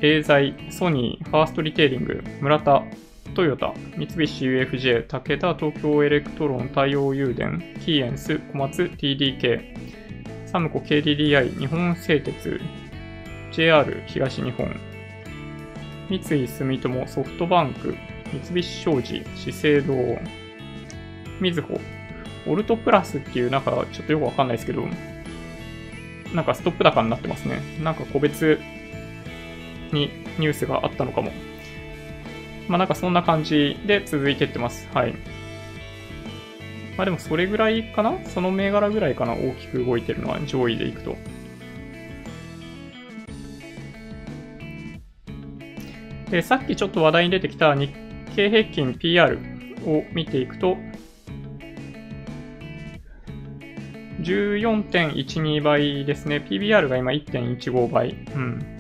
[0.01, 2.83] エーザイ、ソニー、ファーストリテイリング、村田、
[3.37, 12.59] トヨタ、三菱 UFJ、武田東京エレクトロン、太陽誘電、キーエンス、小松 TDK、 SUMCO KDDI、日本製鉄、
[13.51, 14.75] JR 東日本、
[16.09, 17.95] 三井住友、ソフトバンク、
[18.43, 19.93] 三菱商事、資生堂、
[21.39, 21.79] みずほ、
[22.47, 24.81] オルトプラスっていうなんかちょっとよくわかんないですけど、
[26.33, 27.61] なんかストップ高になってますね。
[27.83, 28.59] なんか個別
[29.91, 31.31] にニュースがあったのかも
[32.67, 34.87] まあなんかそんな感じで続いてってます。
[34.93, 35.13] はい。
[36.97, 38.17] まあでもそれぐらいかな？
[38.25, 39.33] その銘柄ぐらいかな？
[39.33, 41.15] 大きく動いてるのは上位でいくと。
[46.29, 47.93] で、さっきちょっと話題に出てきた日
[48.35, 49.39] 経平均 PR
[49.85, 50.75] を見ていくと、
[54.21, 56.37] 14.12倍ですね。
[56.37, 58.09] PBR が今1.15倍。
[58.11, 58.76] うん。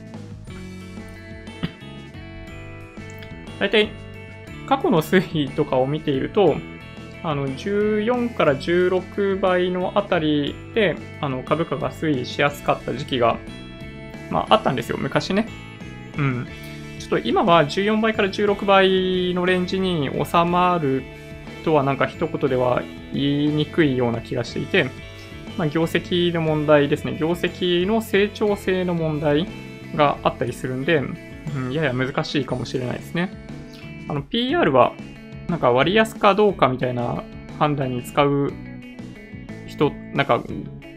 [3.59, 3.89] 大体
[4.67, 6.57] 過去の推移とかを見ていると、
[7.23, 13.37] あの14から16倍のあたりであの株価が推移しやすかった時期が、
[14.29, 15.47] まあ、あったんですよ、昔ね。
[16.17, 16.47] うん。
[16.99, 21.03] ちょっと今は14倍から16倍のレンジに収まる
[21.63, 22.81] とはなんか一言では
[23.13, 24.89] 言いにくいような気がしていて、
[25.57, 27.17] まあ、業績の問題ですね。
[27.19, 29.47] 業績の成長性の問題
[29.95, 31.01] があったりするんで、
[31.55, 33.46] うん、やや難しいかもしれないですね。
[34.07, 34.93] あの、PR は、
[35.47, 37.23] なんか割安かどうかみたいな
[37.57, 38.53] 判断に使う
[39.65, 40.43] 人、なんか、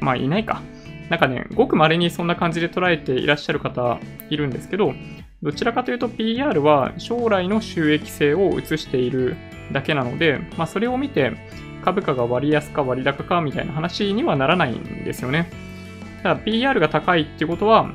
[0.01, 0.62] まあいないか。
[1.09, 3.99] なんかね、ごく稀にそんな感じで捉えていらっしゃる方
[4.31, 4.94] いるんですけど、
[5.42, 9.37] どちらかというと PR は将来の収益性を映している
[9.73, 11.33] だけなので、まあそれを見て、
[11.85, 15.51] 株価が割安か割高かみたいな話にはならないんですよね。
[16.23, 17.90] ただ PR が高いっていうことは、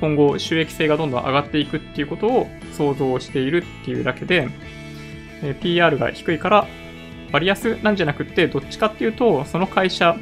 [0.00, 4.48] 今後収益性がどんどん上がっていくっていうことを想像しているっていうだけで、
[5.42, 6.66] え PR が低いから
[7.32, 10.16] 割安なんじゃなくって、どっちかっていうと、その会社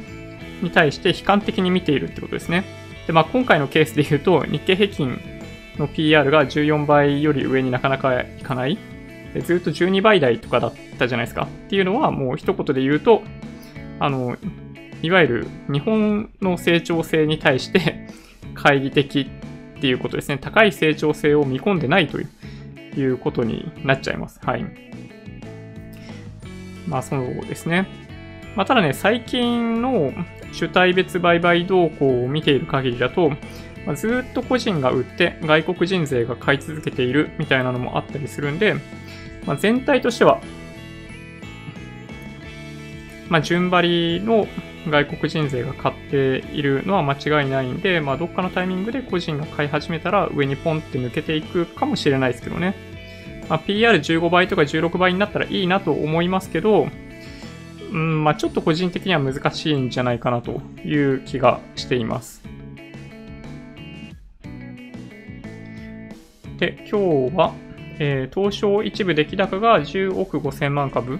[0.61, 2.65] に対して悲観的に見ているってことですね。
[3.07, 5.19] で、まあ今回のケースで言うと、日経平均
[5.77, 8.77] の PR が14倍より上になかなかいかない。
[9.43, 11.43] ずっと12倍台とかだったじゃないですか。
[11.43, 13.23] っていうのはもう一言で言うと、
[13.99, 14.37] あの、
[15.01, 18.07] いわゆる日本の成長性に対して
[18.53, 19.29] 懐疑的
[19.79, 20.37] っていうことですね。
[20.37, 22.25] 高い成長性を見込んでないとい
[23.05, 24.39] うことになっちゃいます。
[24.43, 24.65] はい。
[26.85, 27.87] まあそうですね。
[28.55, 30.11] まあただね、最近の
[30.51, 33.29] 主体別売買動向を見ている限りだと、
[33.85, 38.75] まあ、ずっと個人が売って外国人税が買い続けているみたいなのもあったりするんで、
[39.45, 40.41] まあ、全体としては、
[43.29, 44.47] まあ、順張りの
[44.87, 52.75] 外国人税が買っているのは間違いないんで、まあ、どっかのタイミングで個人が買い始めたら上にポンって抜けていくかもしれないですけどね。
[53.49, 56.87] まあ、PR15 倍とか16倍になったらいいなと思いますけど、
[57.91, 62.43] うん、まあ、ちょっと個人的には難しいんじゃないかなという気がしています。
[66.59, 67.53] で、今日は、
[67.99, 71.19] えー、東証一部出来高が10億5000万株、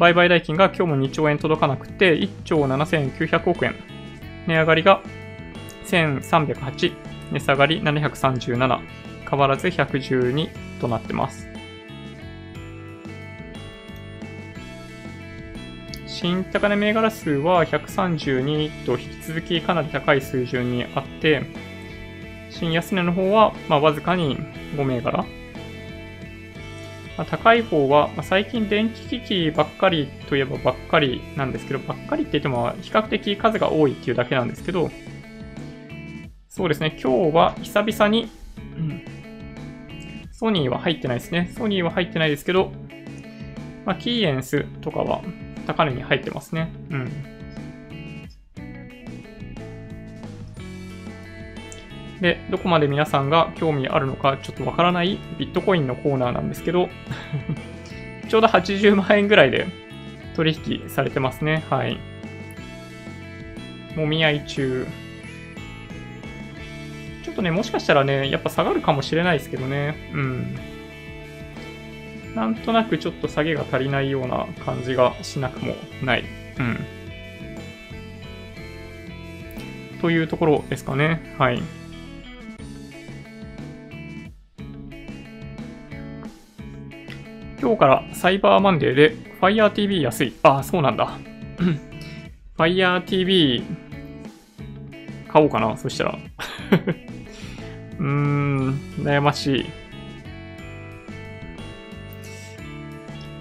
[0.00, 3.74] 売買代金が今日も2兆円届かなくて、1兆7900億円。
[4.46, 5.02] 値上がりが
[5.84, 6.92] 1308、
[7.32, 8.80] 値下がり737、
[9.28, 10.48] 変わらず112
[10.80, 11.46] となってます。
[16.06, 21.42] 新高値銘柄数は132と引き続きかなり高い水準にあって、
[22.48, 24.38] 新安値の方は、まあ、わずかに
[24.76, 25.26] 5銘柄。
[27.20, 34.90] まあ、高い方は、まあ、最近電気機器ばっかりといえばばっかりなんですけど、ばっかりって言っても比較的数が多いっていうだけなんですけど、
[36.48, 38.30] そうですね、今日は久々に、
[38.74, 39.02] うん、
[40.32, 41.52] ソニーは入ってないですね。
[41.54, 42.72] ソニーは入ってないですけど、
[43.84, 45.20] まあ、キーエンスとかは
[45.66, 46.72] 高値に入ってますね。
[46.88, 47.29] うん。
[52.20, 56.90] で、どこまで皆さんが興味あるのかちょっとわからないビットコインのコーナーなんですけど
[58.28, 59.66] ちょうど80万円ぐらいで
[60.36, 61.64] 取引されてますね。
[61.68, 61.98] はい。
[63.96, 64.86] もみ合い中。
[67.24, 69.96] ちょっとね、もしかしたらね、やっぱ下がるかもしれないですけどね。
[70.14, 70.56] うん。
[72.34, 76.24] なんとなくちょっと下げが足りないような感じがしなくもない。
[76.58, 76.78] うん。
[80.00, 81.34] というところですかね。
[81.38, 81.60] はい。
[87.60, 90.32] 今日からサイバーマンデーで FireTV 安い。
[90.42, 91.18] あ、そうなんだ。
[92.58, 93.62] FireTV
[95.28, 96.18] 買おうかな、そしたら。
[97.98, 99.66] うーん、悩ましい。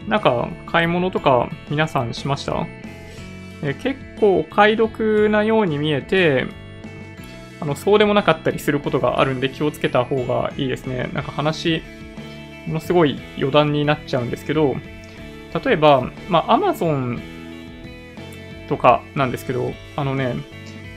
[0.09, 2.65] なんか、買い物とか皆さんしました？
[3.61, 6.45] え結構お買い得なように見えて、
[7.61, 11.09] あの、そうでもなかったりすることがあるんで気をつけた方がいいですね。
[11.13, 11.81] なんか話、
[12.69, 14.75] ものすごい余談になっちゃうんですけど、
[15.65, 17.19] 例えば、まあ、Amazon
[18.67, 20.35] とかなんですけど、あのね、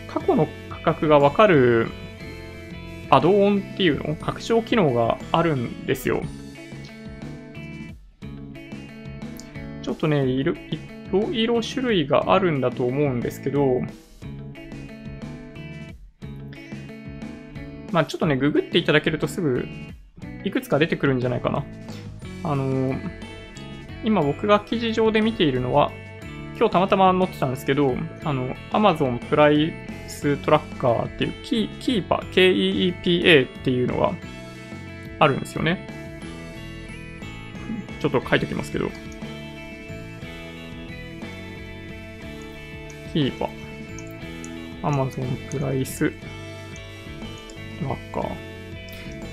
[0.06, 1.88] 過去の価格がわかる
[3.08, 6.22] アドオンっていうの拡張機能があるんですよ。
[9.82, 10.54] ちょっとね、いろ
[11.32, 13.80] いろ種類があるんだと思うんですけど、
[17.90, 19.66] まあちょっとね、ググっていただけるとすぐ
[20.44, 21.64] いくつか出てくるんじゃないかな。
[22.44, 23.10] あのー、
[24.04, 25.92] 今僕が記事上で見ているのは、
[26.58, 29.72] 今日たまたま載ってたんですけど、あの、Amazon プライ
[30.08, 34.12] ストラッカーっていうキー、キーパー、K-E-E-P-A っていうのが
[35.18, 35.88] あるんですよね。
[38.00, 38.90] ちょっと書いておきますけど。
[43.12, 43.50] キーパー。
[44.82, 46.10] Amazon プライス
[47.80, 48.51] トラッカー。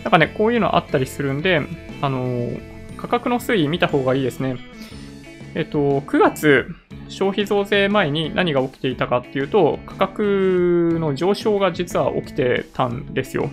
[0.04, 1.62] なんかね、こういうのあったりするんで、
[2.02, 4.58] あのー、価格の推移見た方がいいですね。
[5.56, 6.68] えっと、9月、
[7.10, 13.50] 消費増税前に何が起きていたかっていうと、価格の上昇が実は起きてたんですよ。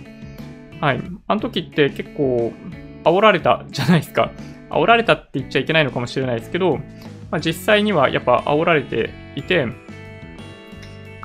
[0.79, 1.01] はい。
[1.27, 2.53] あの時って結構
[3.03, 4.31] 煽られたじゃないですか。
[4.69, 6.77] 煽られたって言っちゃいけないのかもしれないですけど、
[7.31, 9.67] まあ、実際にはやっぱ煽られていて、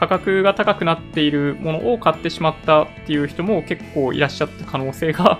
[0.02, 5.38] 価格が高くなっているものを買ってしまったっていう人も結構いらっしゃった可能性が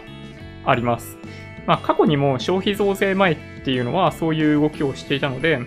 [0.64, 1.18] あります。
[1.66, 5.58] まあ、過去にも消費増税前っていうのはそういう動きをしていたので、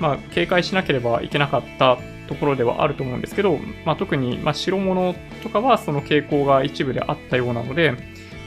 [0.00, 1.96] まあ、警戒しなければいけなかった
[2.28, 7.94] ところではあると思うんですけど、まあ、特に、まあ、白物とかはその傾向が一部であったようなので、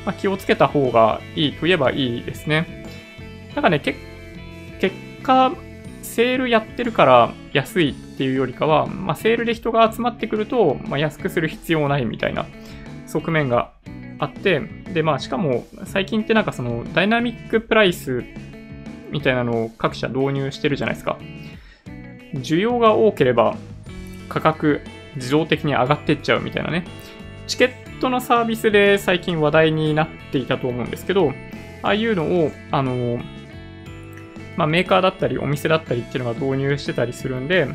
[0.05, 2.85] ま、気をつけた方がいいといえばいいですね。
[3.55, 3.97] なんかね、結
[5.23, 5.51] 果、
[6.03, 12.45] セールやってるから安いっていうよりかは、まあ、セールで人が集まってくると、まあ、安くする必要ないみたいな
[13.07, 13.71] 側面が
[14.19, 14.61] あって、
[14.93, 18.23] で、まあ、しかも最近ってなんかそのダイナミックプライス
[19.11, 21.17] みたいなのを各社導入してるじゃないですか。
[22.35, 23.55] 需要が多ければ
[24.27, 24.81] 価格
[25.15, 26.85] 自動的に上がってっちゃうみたいなね。
[27.47, 31.33] チケットのサービスで最近話題になっていたと思うんですけど、
[31.81, 33.19] ああいうのを、あの、
[34.55, 37.67] まあ、メーカーだったりお店だったりっていうのが導入してたりするんで、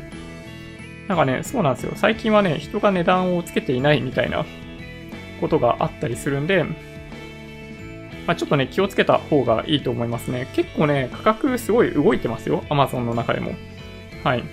[1.09, 1.93] なんかね、そうなんですよ。
[1.95, 4.45] 最近はね、人が値段をつけていないみたいな
[5.41, 6.63] ことがあったりするんで、
[8.27, 10.47] まあ、ちょっとね、気をつけた方がいいと思いますね。
[10.53, 12.63] 結構ね、価格すごい動いてますよ。
[12.69, 13.53] Amazon の中でも。
[14.23, 14.43] はい。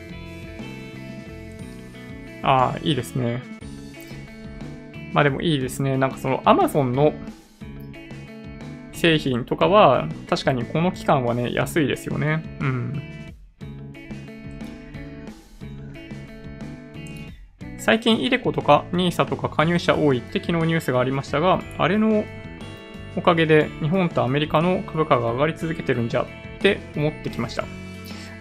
[2.42, 3.42] ああ、いいですね。
[5.12, 5.98] まあでもいいですね。
[5.98, 7.12] なんかその Amazon の
[8.94, 12.42] 製品とかは、確かにこの期間はね、安いですよね。
[12.60, 13.15] うん。
[17.86, 22.24] 最近、イデコとか NISA とか加入者多いって昨日ニュースがありましたが、あれの
[23.14, 26.26] おかげで日本とアメリカの株価が上がり続けてるんじゃっ
[26.58, 27.64] て思ってきました。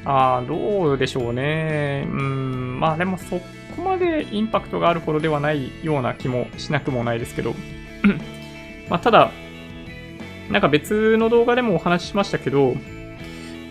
[0.04, 2.08] ああ、どうでしょうね。
[2.10, 3.40] うん、まあでもそ
[3.76, 7.54] こまでインパクトがあるほどではないような気もしなくもないですけど。
[8.90, 9.30] まあただ、
[10.50, 12.74] なんか別の動画でもお話ししましたけど、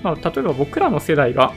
[0.05, 1.53] まあ、例えば僕らの世代が、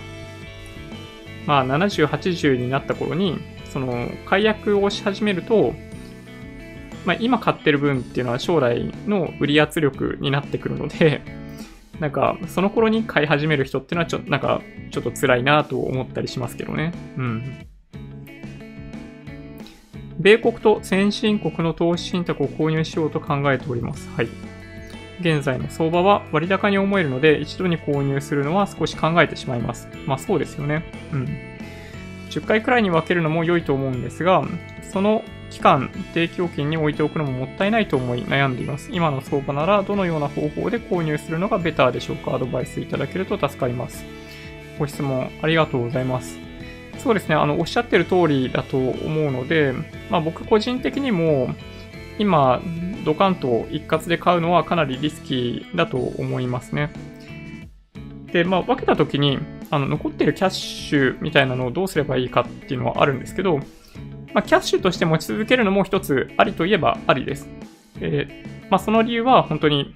[1.46, 3.38] まあ、70、80になった頃に、
[3.78, 5.74] その、解約をし始めると、
[7.06, 11.22] まあ、今買ってる分っていうのは将来の売り圧力になってくるので、
[12.00, 14.62] なんか、その頃に買い始める人っていうのはちょ、なんか、
[14.92, 16.92] ちょっと辛いなと思ったりしますけどね。
[17.18, 17.68] うん。
[20.20, 24.10] 米国と先進国の投資信託を購入しようと考えております。
[24.16, 24.28] はい。
[25.20, 29.88] 現在の相場は割高に思えるので、一度に購入するのは少し考えてしまいます。
[30.08, 30.84] まあそうですよね。
[31.14, 31.57] うん。
[32.30, 34.44] 10回くらいに分けるのも良いと思うんですが、
[34.92, 38.90] その期間、定期預金に置いておくのももったいないと思い悩んでいます。
[38.92, 42.36] 今の相場ならどのような方法で購入するのがベターでしょうか？
[42.36, 44.04] アドバイスいただけると助かります。
[44.78, 46.38] ご質問ありがとうございます。
[46.98, 49.74] そうですね、あの、おっしゃってる通りだと思うので、
[50.10, 51.54] まあ僕個人的にも、
[52.20, 52.62] 今、
[53.06, 56.92] ドカンと一括で買うのはかなりリスキーだと思いますね。
[58.34, 59.40] で、まあ、分けたときに、
[59.70, 63.58] あの、残ってるキャッシュみたいなのをどうすればいいかっていうのはあるんですけど、
[64.34, 67.50] まあ、キャッシュとして持ち続けるのも一つありといえばありです。
[68.00, 69.94] えー、まあ、その理由は本当に、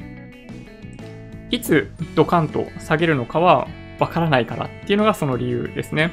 [1.51, 3.67] いつドカンと下げるのかは
[3.99, 6.11] わからないからっていうのがその理由ですね。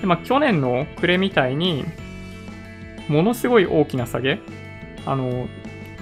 [0.00, 1.84] でまあ、去年の暮れみたいに、
[3.08, 4.38] ものすごい大きな下げ、
[5.04, 5.48] あの、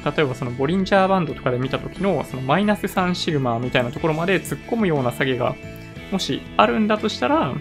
[0.05, 5.55] 例えばそのボリンジャーバンドとかで見た時のそのマイナス3シグマみたいなところまで突っ込むような下げが
[6.11, 7.55] もしあるんだとしたら、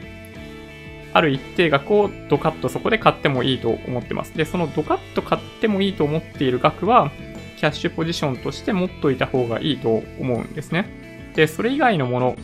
[1.13, 4.37] ある一定額をドカッとそこで買ってもいいと思ってます。
[4.37, 7.11] で、そのドカッと買ってもいいと思っている額は、
[7.57, 11.31] キャッシュポジションとして持っといた方がいいと思うんですね。
[11.35, 12.35] で、それ以外のもの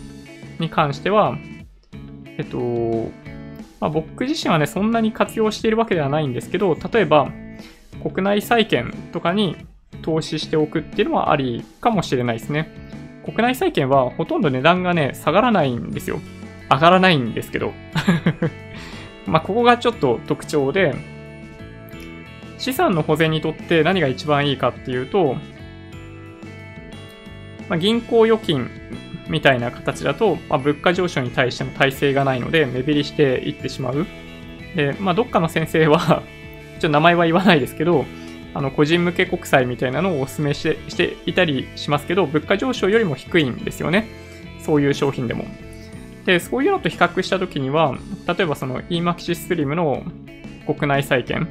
[0.59, 1.37] に関しては、
[2.37, 2.57] えっと、
[3.79, 7.31] まあ、僕自身はね、そんなに活用しているわけではないんですけど、例えば、
[8.01, 9.55] 国内債券とかに
[10.03, 12.69] 投資しておくっていうのはありかもしれないですね。
[13.25, 16.19] 国内債券はほとんど値段がね、下がらないんですよ。
[16.69, 17.73] 上がらないんですけど。
[19.25, 20.93] まあ、ここがちょっと特徴で、
[22.57, 25.35] 資産の保全にとって何が一番いいかっていうと、
[27.69, 28.69] まあ、銀行預金
[29.29, 34.05] みたいな形だと、まあ、物価上昇に対しての耐性がないので、目減りしていってしまう。
[34.75, 36.23] で、まあ、どっかの先生は
[36.75, 38.05] ちょっと名前は言わないですけど、
[38.53, 44.07] あの、個人向け国債みたいなのをお勧めしてしていたりしますけど、物価上昇よりも低いんですよね。
[44.59, 45.45] そういう商品でも。
[46.25, 47.97] で、そういうのと比較したときには、
[48.27, 50.03] 例えばその EMAXIS SLIM の
[50.65, 51.47] 国内債券、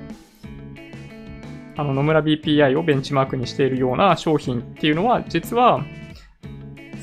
[1.76, 5.84] あの野村 BPI をベンチマークにしているような商品っていうのは、実は、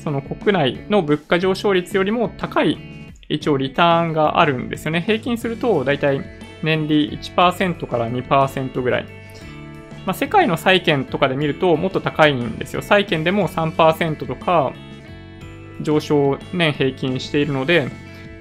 [0.02, 2.78] その国内の物価上昇率よりも高い
[3.30, 5.00] 一応リターンがあるんですよね。
[5.00, 6.20] 平均すると、だいたい
[6.62, 9.19] 年利1%から2%ぐらい。
[10.06, 12.82] まあ、世界の債券とかで見るともっと高いんですよ。
[12.82, 14.72] 債券でも3%とか
[15.82, 17.88] 上昇年平均しているので、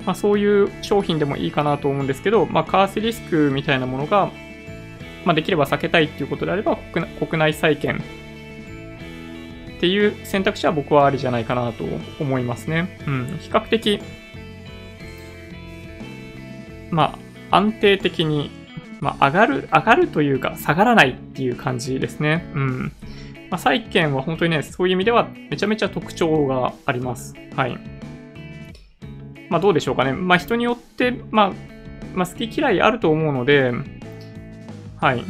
[0.06, 4.32] まあ、そういう商品でもいいかなと思うんですけど、まあ、為替リスクみたいなものが、
[5.26, 6.78] まあ、できれば避けたいっていうことであれば
[7.20, 8.02] 国内債券
[9.78, 11.86] っていう選択肢は僕はありじゃないかなと
[12.20, 13.00] 思いますね。
[13.08, 13.38] うん。
[13.40, 14.02] 比較的
[16.92, 17.18] ま
[17.52, 18.52] あ、安定的に、
[19.00, 22.46] まあ、上がる、上がるというか、下がらないっていう感じですね。
[22.54, 22.92] うん。
[23.50, 27.34] まあ、債券は本当にね、そういう意味ではめちゃめちゃ特徴があります。
[27.56, 27.78] はい。
[29.50, 30.14] まあ、どうでしょうかね。
[30.14, 31.54] まあ、人によって、まあ、
[32.14, 33.72] まあ、好き嫌いあると思うので、
[34.98, 35.24] はい。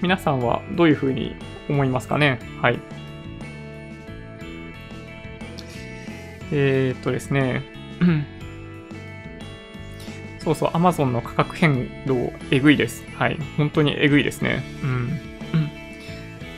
[0.00, 1.34] 皆さんはどういうふうに
[1.68, 2.38] 思いますかね。
[2.62, 2.78] はい。
[6.52, 7.62] えー、っとですね。
[10.38, 13.04] そうそう、Amazon の価格変動、えぐいです。
[13.16, 13.38] はい。
[13.56, 14.62] 本当にえぐいですね。
[14.82, 15.20] うん。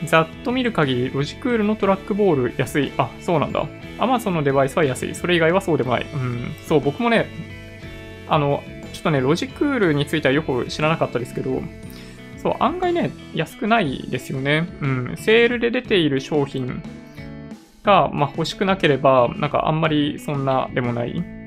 [0.06, 2.92] ざっと見る限り、ロジクールのトラックボール安い。
[2.96, 3.66] あ、そうなんだ。
[3.98, 5.14] Amazon のデバイスは安い。
[5.14, 6.06] それ以外はそうでもない。
[6.12, 6.54] うん。
[6.66, 7.26] そう、僕もね、
[8.28, 8.62] あの、
[8.92, 11.62] ちょっとね、ロジクールについてはよく知らなかったですけど、
[12.38, 14.68] そう、案外ね、安くないですよね。
[14.80, 15.16] うん。
[15.18, 16.82] セールで出ている商品
[17.82, 21.39] が、まあ、欲しくなければ、なんかあんまりそんなでもない。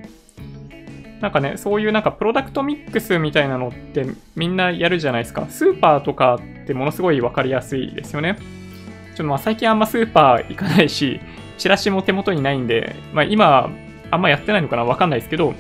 [1.24, 4.06] なんかね、そういうなんかプロダクトミックスみたいなのって
[4.36, 5.48] みんなやるじゃないですか。
[5.50, 8.36] スーパーとかってものすごいわかりやすいですよね。
[8.36, 11.22] ちょっとまあ最近あんまスーパー行かないし、
[11.58, 13.70] チラシも手元にないんで、まあ今
[14.12, 15.54] あんまやってないのかなわかんないですけど、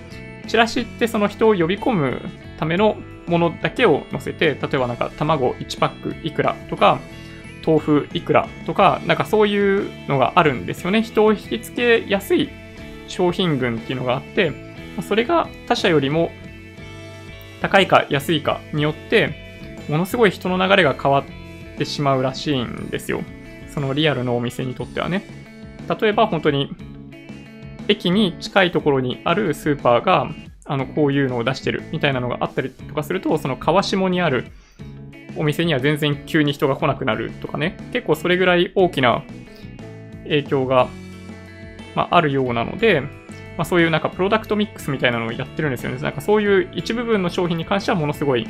[0.47, 2.21] チラシってその人を呼び込む
[2.59, 2.97] ための
[3.27, 6.99] ものだけを載せて、例えばなんか卵1パックいくらとか、
[7.65, 11.03] 豆腐いくらとか、なんかそういうのがあるんですよね。
[11.03, 12.49] 人を引きつけやすい
[13.07, 16.31] 商品群っていうのがあって、それが他社よりも
[17.61, 19.41] 高いか安いかによって、
[19.89, 23.21] ものすごい人の流れが変わってしまうらしいんですよ。
[23.73, 25.23] そのリアルのお店にとってはね。
[25.99, 26.69] 例えば本当に
[27.87, 30.29] 駅に近いところにあるスーパーが
[30.65, 34.45] あのこういうのを出してるみたいなのがあったりとかすると、その川下にある
[35.35, 39.23] お店には全然急に人が来なくなるとかね、結構それぐらい大きな
[40.23, 40.87] 影響が、
[41.95, 43.03] まあ、あるようなので、
[43.57, 45.99] まあ、そういうなんかプロダクトミックスみたいなのをやってるんですよね。
[45.99, 48.47] なんかそういう一部分の商品に関してはものすごい、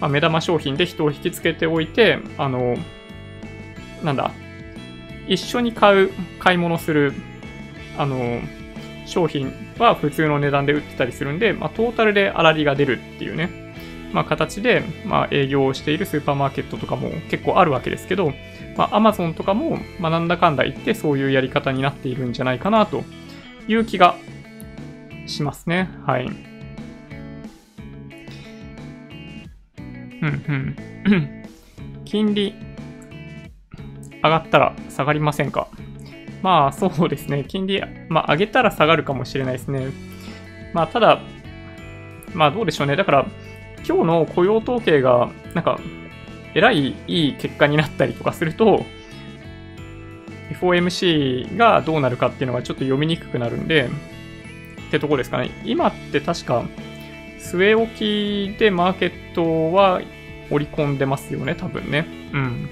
[0.00, 2.76] まあ、目玉商品で人を引きつけておいて、あの、
[4.02, 4.32] なんだ、
[5.28, 7.12] 一緒に買う、買い物する、
[7.96, 8.40] あの、
[9.06, 13.70] 商品は普通の値段で売ってたりするんで、まあ、トータルで粗利が出るっていうね、
[14.12, 18.32] まあ、形で、まあ、営業をしているスーパーマーケットとかも結構あるわけですけど、
[18.76, 23.04] まあ、Amazon とかも、まあ、なんだかんだ言ってそういうやり方になっているんじゃないかなと
[23.68, 24.16] いう気が
[25.30, 25.88] しますね。
[26.06, 26.26] はい。
[26.26, 26.34] うん
[30.22, 30.76] うん。
[32.04, 32.54] 金利
[34.22, 35.68] 上がったら下がりませんか？
[36.42, 37.44] まあそうですね。
[37.46, 39.88] 金利、まあ上げたら下がるかもしれないですね。
[40.74, 41.20] まあただ、
[42.34, 42.96] まあどうでしょうね。
[42.96, 43.26] だから
[43.86, 45.80] 今日の雇用統計がなんか
[46.54, 48.84] えらいいい結果になったりとかすると、
[50.60, 53.88] FOMC がどうなるかっていうのがちょっと読みにくくなるんで、
[54.90, 55.50] ってとこですかね。
[55.64, 56.64] 今って確か、
[57.38, 60.02] 据え置きでマーケットは
[60.50, 62.06] 織り込んでますよね、多分ね。
[62.32, 62.68] うん。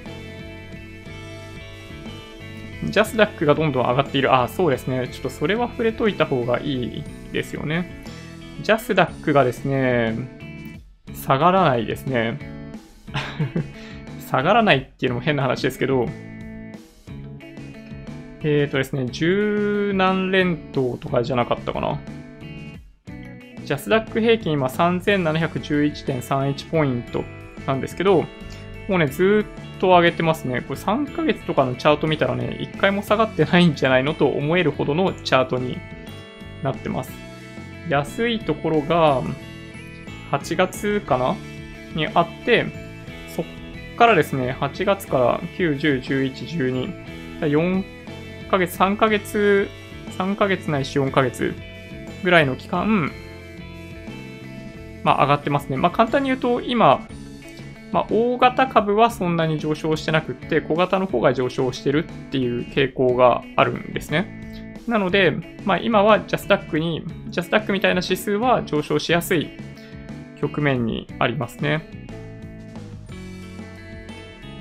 [2.91, 4.33] ジャスダックがどんどん上がっている。
[4.35, 5.09] ああ、そうですね。
[5.09, 8.03] ちょっとそれは触れといた方がいいですよね。
[8.63, 10.17] ジャスダックがですね、
[11.15, 12.39] 下がらないですね。
[14.29, 16.09] 下がらないっていうのも変な話ですけど、
[18.41, 21.99] えっ、ー、とですね、十何連投とかじゃなかったかな。
[23.65, 27.25] ジャスダック平均今3711.31ポイント
[27.67, 28.25] なんですけど、
[28.89, 29.45] もうね、ず
[29.77, 30.63] っと上げてますね。
[30.63, 35.79] これ3ヶ月とかのチャート見たらね、1回も下がってないんじゃないのと思えるほどのチャートに
[36.63, 37.11] なってます。
[37.89, 39.23] 安いところが、
[40.31, 41.35] 8月かな？
[41.95, 42.67] にあって、
[43.35, 43.47] そっ
[43.97, 47.98] からですね、8月から9、10、11、12、4
[48.49, 49.69] 1ヶ月、3ヶ月、
[50.17, 51.55] 3ヶ月ないし4ヶ月
[52.25, 53.13] ぐらいの期間、
[55.05, 55.77] まあ上がってますね。
[55.77, 57.07] まあ簡単に言うと今、
[57.93, 64.83] まあ大型株はそんなに上昇してなくって、小型の方が上昇してるっていう傾向があるんですね。
[64.87, 65.37] なので、
[65.67, 69.51] まあ今はジャスダックに、ジャスダックみたいな指数は上昇しやすい
[70.41, 72.08] 局面にありますね。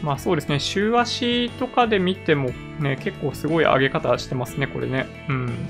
[0.08, 5.06] まあそうですね、週足とかで見てもね、結構すごい上げ方してますね、これね。
[5.28, 5.68] うん。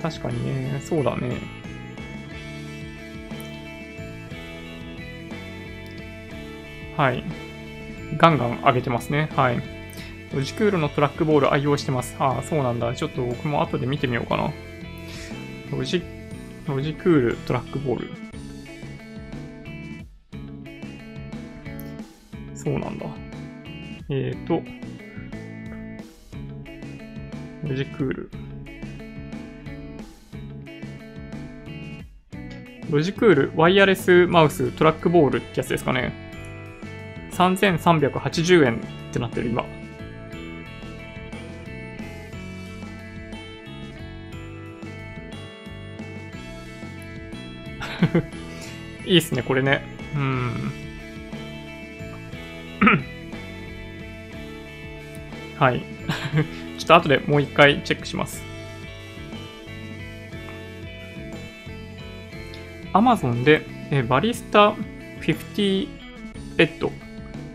[0.00, 1.36] 確かにね、そうだね。
[6.96, 7.24] はい。
[8.16, 9.30] ガンガン上げてますね。
[9.34, 9.60] はい。
[10.32, 12.14] ロジクールのトラックボール愛用してます。
[12.20, 12.94] ああ、そうなんだ。
[12.94, 14.52] ちょっと僕も後で見てみようかな。
[15.72, 16.19] ロジ
[16.66, 18.30] ロジクールトラックボール。
[22.54, 23.06] そうなんだ。
[24.10, 24.62] えっ、ー、と、
[27.66, 28.30] ロジクール。
[32.90, 36.12] ロジクール、ワイヤレスマウス、トラックボールってやつですかね。
[37.32, 38.76] 3380円
[39.10, 39.64] ってなってる、今。
[49.06, 49.82] いいっすね、これね。
[50.14, 50.72] うん。
[55.58, 55.82] はい。
[56.78, 58.42] ちょっと後でもう一回チェックします。
[62.92, 64.74] Amazon で、えバリスタ
[65.20, 65.88] 50
[66.56, 66.90] レッド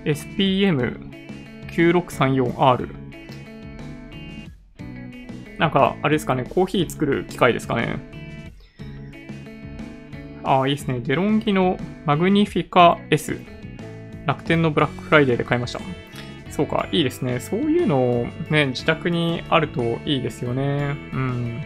[0.05, 3.05] SPM9634R
[5.57, 8.14] なんか、あれですかね、コーヒー作る機械ですかね。
[10.45, 10.99] ああ、いいですね。
[10.99, 13.39] デロンギのマグニフィカ S。
[14.25, 15.79] 楽天のブラックフライデーで買いました。
[16.49, 17.39] そうか、いいですね。
[17.39, 20.95] そういうのをね、自宅にあるといいですよね。
[21.13, 21.61] うん。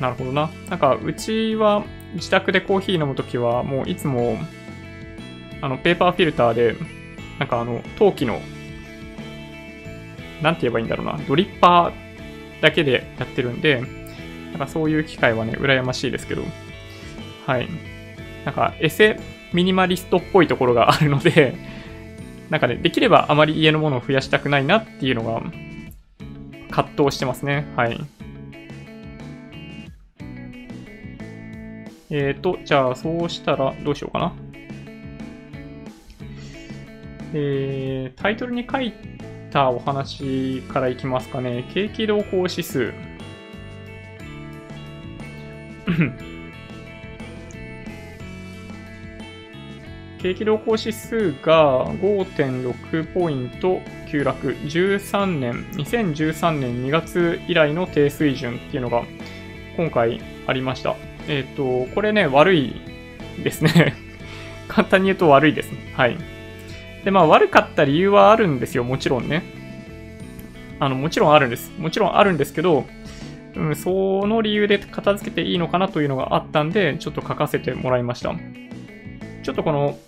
[0.00, 0.50] なるほどな。
[0.68, 4.38] なんか、うちは自宅でコーヒー飲むときは、もういつも、
[5.60, 6.74] あの、ペーパーフィルターで、
[7.38, 8.40] なんかあの、陶器の、
[10.42, 13.82] なんて言えばいいんだろうな、ドリッパーだけでやってるんで、
[14.50, 16.42] なんかそういう機会はね、羨ましいですけど、
[17.46, 17.68] はい。
[18.44, 19.18] なんか、エセ
[19.52, 21.54] ミニマリストっぽいところがあるので、
[22.50, 25.42] なんかね、できればあまり家のものを増やしたくないなっていうのが、
[26.70, 27.66] 葛藤してますね。
[27.76, 28.00] はい。
[32.10, 34.32] えっ、ー、と、じゃあ、そうしたら、どうしようかな。
[37.32, 38.92] えー、タイトルに書い
[39.50, 41.64] たお話からいきますかね。
[41.74, 42.92] 景気動向指数。
[50.24, 59.02] 景気動向指数が5.6ポイント急落、13年、2013年2月以来の低水準っていうのが
[59.76, 60.96] 今回ありました。
[61.28, 62.72] えっ、ー、と、これね、悪い
[63.42, 63.94] ですね
[64.66, 65.70] 簡単に言うと悪いです。
[65.94, 66.16] はい。
[67.04, 69.42] で、まあ悪かった理由はあるんですよ、もちろんね。
[70.80, 71.70] あの、もちろんあるんです。
[71.78, 72.86] もちろんあるんですけど、
[73.56, 78.34] うん、その理由で片付けていいのかなというのがあったんで、ちょっと書かせてもらいました。
[79.42, 79.98] ちょっとこの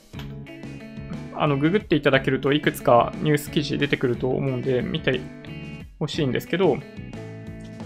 [1.39, 5.20] あの、ググっていただけるといくつかニュース記事出てくると思うんで、見て
[5.99, 6.78] ほしいんですけど、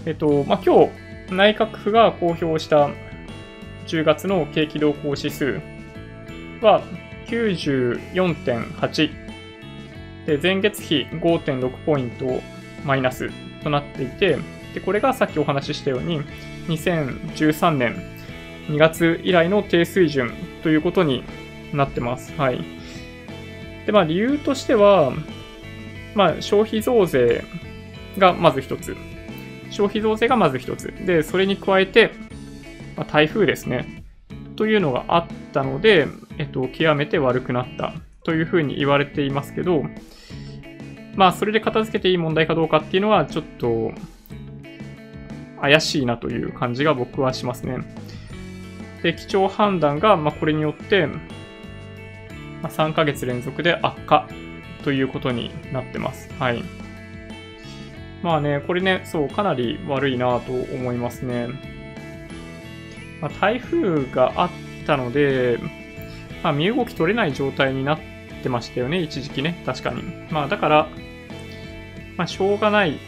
[0.05, 2.89] えっと、まあ、今日、内閣府が公表した
[3.87, 5.61] 10月の景気動向指数
[6.61, 6.81] は
[7.27, 9.09] 94.8
[10.25, 12.41] で、前月比5.6ポイント
[12.85, 13.29] マイナス
[13.63, 14.37] となっていて、
[14.73, 16.21] で、これがさっきお話ししたように、
[16.67, 17.95] 2013年
[18.67, 20.31] 2月以来の低水準
[20.63, 21.23] ということに
[21.73, 22.33] なってます。
[22.37, 22.80] はい。
[23.85, 25.13] で、まあ理由としては、
[26.15, 27.43] まあ消費増税
[28.17, 28.95] がまず一つ。
[29.71, 30.93] 消費増税がまず一つ。
[31.05, 32.11] で、それに加えて、
[32.95, 34.03] まあ、台風ですね。
[34.55, 36.07] というのがあったので、
[36.37, 39.83] えっと、極めて悪くなったというふうに言われていますけど、
[41.15, 43.91] まあ、それで片付けていい問題かどうかっていうのは、ちょっと、
[45.59, 47.77] 怪しいなという感じが僕はしますね。
[49.03, 51.07] で、基調判断が、まあ、これによって、
[52.61, 54.27] ま、3ヶ月連続で悪化
[54.83, 56.29] ということになってます。
[56.39, 56.63] はい。
[58.23, 61.47] まあね、これね、そう、かなり悪いなと思いますね。
[63.19, 64.49] まあ、台風があっ
[64.85, 65.59] たので、
[66.43, 67.99] まあ、身動き取れない状態になっ
[68.43, 70.03] てましたよね、一時期ね、確かに。
[70.31, 70.89] まあ、だから、
[72.17, 72.99] まあ、しょうがない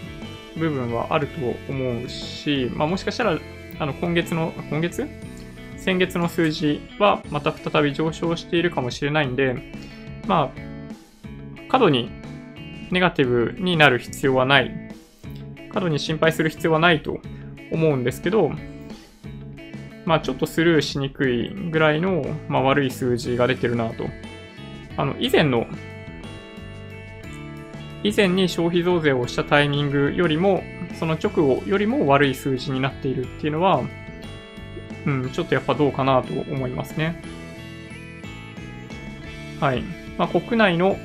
[0.57, 1.39] 部分はあると
[1.69, 3.39] 思うし、まあ、もしかしたら、
[3.79, 5.07] あの、今月の、今月？
[5.83, 9.73] 先月の数字はまた再び上昇しているかもしれないんで、
[10.27, 12.09] まあ、過度に
[12.89, 14.71] ネガティブになる必要はない。
[15.73, 17.19] 過度に心配する必要はないと
[17.69, 18.51] 思うんですけど、
[20.05, 24.05] まあちょっとスルーしにくいぐらいの、まあ、悪い数字が出てるなと。
[24.95, 25.65] あの、以前の、
[28.03, 30.63] 以前に消費増税をしたタイミングよりも、
[30.97, 33.81] その直後よりも悪い数字になっているっていうのは、
[35.05, 37.21] うん、ちょっとやっぱどうかなと思いますね。
[39.59, 39.83] はい。
[40.17, 40.97] まあ、国内の、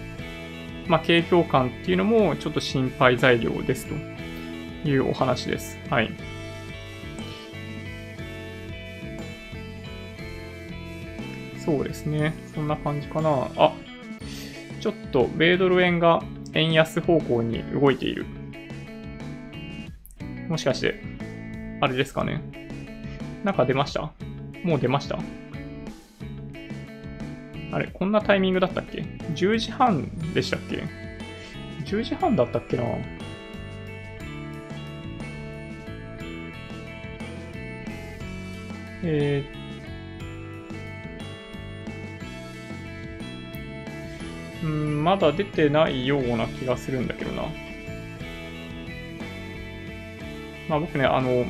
[0.87, 3.95] まあ、景況感っていうのもちょっと心配材料ですと
[4.89, 5.79] いうお話です。
[5.91, 6.11] はい。
[11.65, 12.35] そうですね。
[12.55, 13.49] そんな感じかな。
[13.57, 13.73] あ、
[14.81, 16.23] ちょっと米ドル円が
[16.55, 18.27] 円安方向に動いている。
[20.49, 21.03] もしかして、
[21.81, 22.68] あれですかね。
[23.49, 24.13] なんか出ました？
[24.63, 25.19] もう出ました？
[27.73, 30.85] あれ、こんなタイミングだったっけ ?10 時半でしたっけ
[31.87, 32.83] ?10 時半だったっけな？
[39.03, 47.45] えー、うん、まだ出てないような気がするんだけどな。
[50.69, 51.47] まあ僕ね、あの、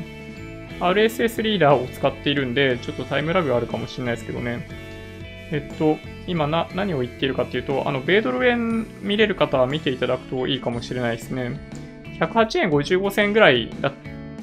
[0.81, 4.67] RSS リーダーを使っているんで、ちょっとタイムラグあるかもしれないですけどね。
[5.51, 11.59] えっと、今な、何を言っているかっていうと、あの、米ドル円見れる方は見ていただくといいかもしれないですね。
[12.21, 13.93] 108円55銭ぐらいだっ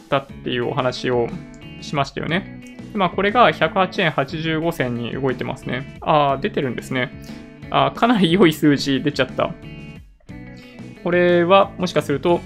[0.10, 1.28] たっていうお話を
[1.82, 2.64] しましたよね。
[2.94, 5.98] まあ、これが108円85銭に動いてますね。
[6.02, 7.12] ああ、出てるんですね。
[7.70, 9.54] あかなり良い数字出ちゃった。
[11.04, 12.42] これはもしかすると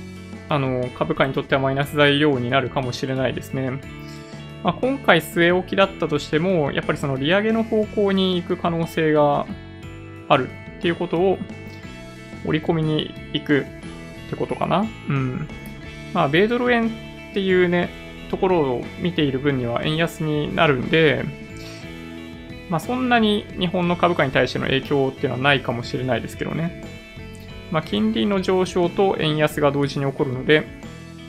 [0.50, 3.72] あの、株価にとってはマイナス材料になるかもしれないですね。
[4.64, 9.46] まあ、今回据え置きだったとしても、やっぱりその利上げの方向に行く可能性が
[10.28, 11.38] あるっていうことを
[12.46, 13.66] 織り込みに行く
[14.28, 14.86] ってことかな。
[15.08, 15.48] うん。
[16.14, 17.90] まあ、米ドル円っていうね、
[18.30, 21.26] ところを見ている分には円安になるんで、
[22.70, 26.99] まあ、そんなに日本の株価に対しての影響っていうのはないかもしれないですけどね。
[27.72, 30.66] まあ、金利の上昇と円安が同時に起こるので、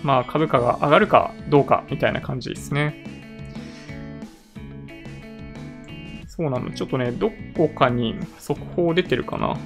[0.03, 3.05] まあ、株価が上がるかどうかみたいな感じですね。
[6.27, 6.71] そうなの。
[6.71, 9.59] ちょっとね、どこかに速報出てるかな。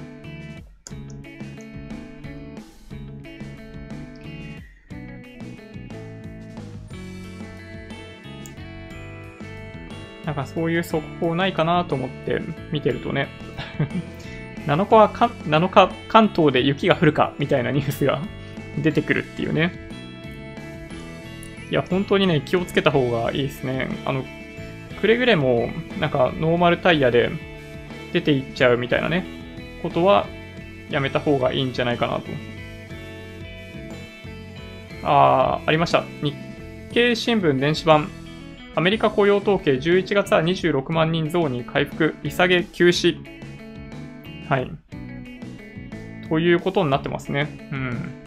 [10.25, 13.29] なんかそういう速報ないかなと思って見てるとね
[14.65, 18.21] 7日はか7日関東で雪が降るかみたいなニュースが
[18.81, 19.71] 出てくるっていうね。
[21.71, 23.87] いや、本当にね、気をつけた方がいいですね。
[24.05, 24.23] あの、
[25.01, 27.31] くれぐれも、なんか、ノーマルタイヤで
[28.13, 29.25] 出ていっちゃうみたいなね、
[29.81, 30.27] ことは、
[30.89, 32.23] やめた方がいいんじゃないかなと。
[35.03, 36.03] あー、ありました。
[36.21, 36.35] 日
[36.91, 38.09] 経新聞電子版。
[38.75, 43.17] アメリカ雇用統計11月は26万人増に回復、利下げ休止。
[44.47, 44.71] はい。
[46.29, 47.47] ということになってますね。
[47.71, 48.21] うん。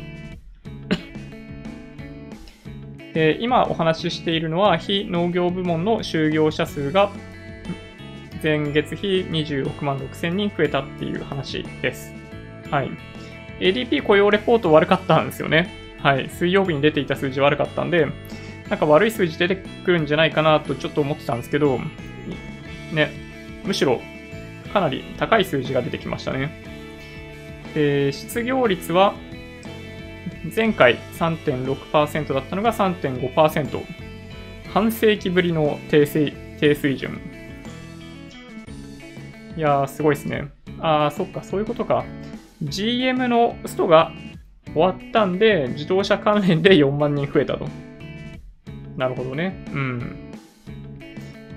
[3.15, 7.11] で今お話ししているのは、非農業部門の就業者数が
[8.43, 12.15] 前月比26万6千人増えたっていう話です。
[12.71, 12.91] はい。
[13.61, 15.69] ADP 雇用レポート悪かったんですよね。
[16.01, 16.29] はい。
[16.29, 18.07] 水曜日に出ていた数字悪かったんで、
[18.69, 21.81] なんか悪い数字出てくるんじゃないかなとちょっと思ってたんですけど、
[22.93, 23.11] ね、
[23.65, 24.01] むしろ
[24.69, 26.63] かなり高い数字が出てきましたね。
[27.75, 29.15] で、失業率は
[30.55, 33.83] 前回3.6%だったのが3.5%。
[34.73, 37.21] 半世紀ぶりの低水低水準。
[39.57, 40.51] いやー、すごいですね。
[40.81, 42.05] あー、そっか、そういうことか。
[42.63, 44.13] GM のストが
[44.73, 47.67] 終わったんで、自動車関連で4万人増えたと。
[48.97, 49.65] なるほどね。
[49.73, 50.17] うん。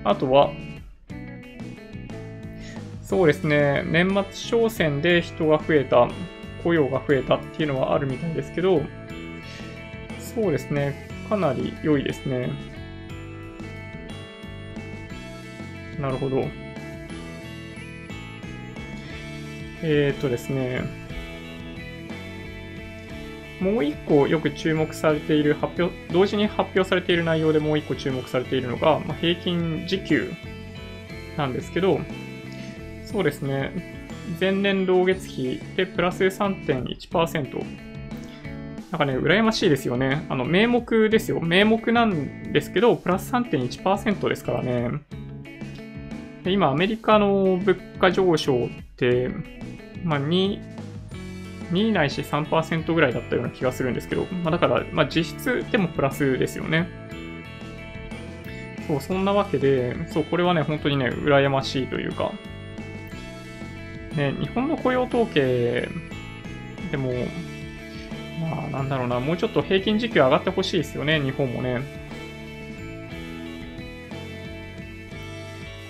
[0.04, 0.52] あとは、
[3.12, 6.08] そうですね、年末商戦で人が増えた、
[6.64, 8.82] 雇用が増えたっていうのはあるみたいですけど、
[10.18, 12.52] そうですね、かなり良いですね。
[16.00, 16.46] なるほど。
[19.84, 20.80] えっ、ー、とですね、
[23.60, 30.32] もう一個よく注目されている発表、同時に発表されている内容でもう一個注目されているのが、まあ、平均時給
[31.36, 32.00] なんですけど、
[33.12, 34.02] そうですね。
[34.40, 37.92] 前年同月比でプラス3.1%。
[38.92, 40.26] なんかね、羨ましいですよね。
[40.30, 41.40] あの、名目ですよ。
[41.40, 44.92] 名目なんですけど、プラス3.1%ですからね。
[46.44, 49.30] で今、アメリカの物価上昇って、
[50.04, 50.60] まあ、2、
[51.72, 56.88] 2ないし3%ぐらいだったような気がするんですけど、まあ、だから、まあ、実質でもプラスですよね。
[58.88, 62.34] そう、そんなわけで、そう、これはね、本当にね、羨ましいというか、
[64.16, 65.88] ね、日本の雇用統計
[66.92, 67.12] でも、
[68.42, 71.82] まあなんだろうな、もうちょっと平均時給上がってほしいですよね、日本もね。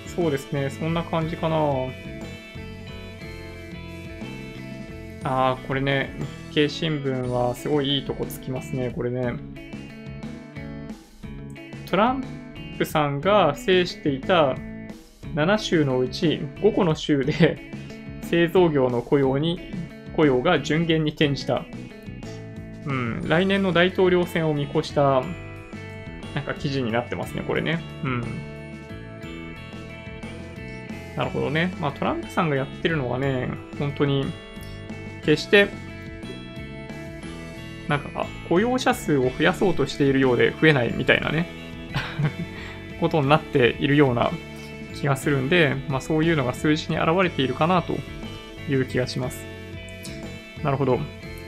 [0.08, 1.56] そうですね、そんな感じかな。
[5.24, 6.12] ああ、これね、
[6.50, 9.34] 日経新聞はすごいいいとこつきますね、これね。
[11.86, 12.24] トラン
[12.78, 14.56] プさんが制していた
[15.36, 17.72] 7州のうち5個の州で
[18.32, 19.60] 製造業の雇用に、
[20.16, 21.66] 雇用が順減に転じた。
[22.86, 25.22] うん、来年の大統領選を見越した、
[26.34, 27.84] なんか記事になってますね、これね。
[28.06, 28.22] うん。
[31.18, 31.74] なるほどね。
[31.82, 34.26] まあトランプさんがやってるのはね、本当に、
[35.26, 35.68] 決して、
[37.90, 41.48] なんか、雇用者数を増やそうとしているようで増えないみたいなね。
[43.02, 44.32] ことになっているような
[44.96, 47.98] 気がするんで、まあそういうのが数字に現れているかなと
[48.70, 49.44] いう気がします。
[50.64, 51.00] なるほど。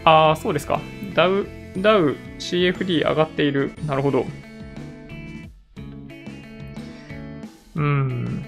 [0.06, 0.82] ああ、そうですか。
[1.14, 1.48] ダウ、
[1.78, 3.74] ダウ、CFD 上がっている。
[3.86, 4.26] なるほど。
[7.76, 8.46] うん。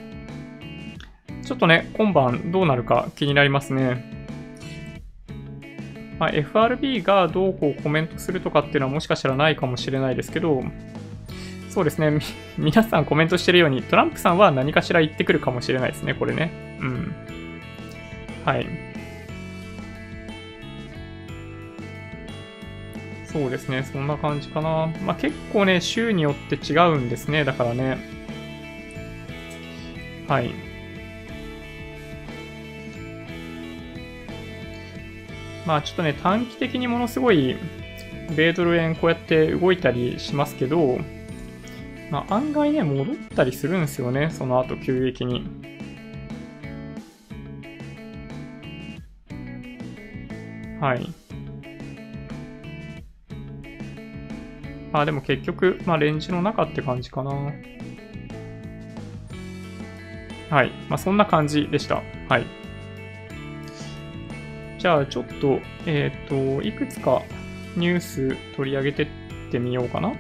[1.43, 4.13] ちょっとね、今晩どうなるか気になりますね。
[6.19, 10.63] まあ、FRB がどうこうコメントするとかっていうのはもしかしたらないかもしれないですけど、
[11.69, 12.19] そうですね。
[12.57, 16.77] 皆さんコメントしてるように、トランプさんは何かしら言ってくるかもしれないですね、これね。
[16.79, 17.15] うん。
[18.45, 18.67] はい。
[23.25, 24.87] そうですね、そんな感じかな。
[25.03, 27.97] まあ、結構ね、州によって違うんですね、だからね。
[30.27, 30.51] はい。
[35.65, 37.57] まあちょっとね、短期的にものすごい、
[38.35, 40.99] 米ドル円こうやって動いたりしますけど、
[42.11, 45.64] まあ案外ね、戻ったりするんですよね、その後急激に。
[50.85, 51.13] はい。
[54.93, 57.31] あでも結局、まあレンジの中って感じかな。
[60.51, 60.69] はい。
[60.87, 62.03] まあそんな感じでした。
[62.29, 62.45] はい。
[64.77, 67.23] じゃあちょっと、えっ、ー、と、いくつか
[67.75, 69.07] ニュース取り上げてっ
[69.51, 70.13] てみようかな。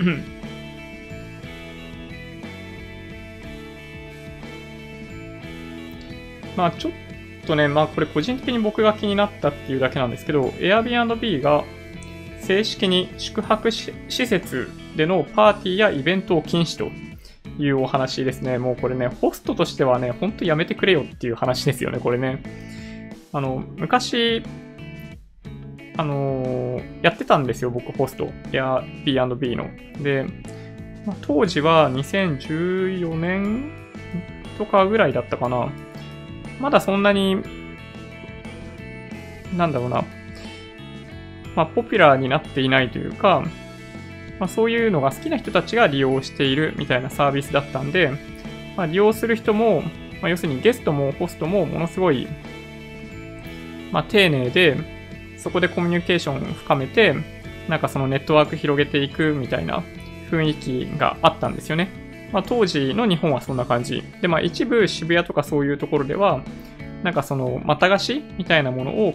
[6.58, 6.92] まあちょっ
[7.46, 11.62] とね、まあこれ個人的に僕が気になったっていうだけなんですけど、Airbnb が
[12.40, 16.90] 正式に宿泊施設でのパーティーやイベントを禁止と
[17.62, 18.58] いうお話ですね。
[18.58, 22.42] もうこれね、ホストとしてはね、ほんとやめてくれよっていう話ですよね、これね。
[23.32, 24.42] あの、昔、
[25.96, 28.24] あのー、やってたんですよ、僕、ホスト。
[28.52, 29.70] いや、B&B の。
[30.02, 30.26] で、
[31.06, 33.70] まあ、当時は2014年
[34.58, 35.70] とかぐらいだったかな。
[36.60, 37.36] まだそんなに、
[39.56, 40.04] なんだろうな。
[41.54, 43.42] まあ、ポピュラーになっていないというか、
[44.38, 48.12] まあ、そういうのが好きな人たちが利用しているみたいなサービスだったんで、
[48.76, 49.82] まあ、利用する人も、
[50.20, 52.28] まあ、要するにゲストもホストもものすごい、
[53.90, 54.76] まあ、丁寧で、
[55.38, 57.14] そこでコミュニケーションを深めて、
[57.68, 59.82] なんかそのネットワーク広げていくみたいな
[60.30, 62.07] 雰囲気があったんですよね。
[62.32, 64.02] まあ、当時の日本はそんな感じ。
[64.20, 66.42] で、まあ一部渋谷とかそういうところでは、
[67.02, 69.14] なんかその、また貸しみたいなものを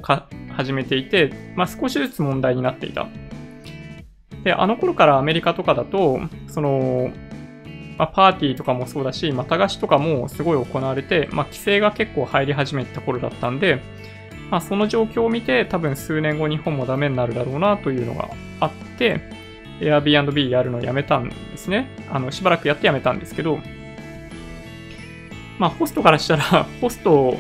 [0.51, 3.07] 始めていて、まあ少しずつ問題になっていた。
[4.43, 7.11] で、あの頃からアメリカとかだと、その、
[7.97, 13.82] まあ、パーティーとかもそうだし、また貸しとかもすごい行われて、まあ、規制が結構入り始めた頃だったんで、
[14.49, 19.22] まあ、その状況を見て、多分数年後日本もダメになるだろうなというのがあって、
[19.80, 21.88] Airbnb やるのをやめたんですね。
[22.09, 23.59] あの、しばらくやってやめたんですけど、
[25.59, 26.43] まあ、ホストからしたら、
[26.82, 27.38] ホスト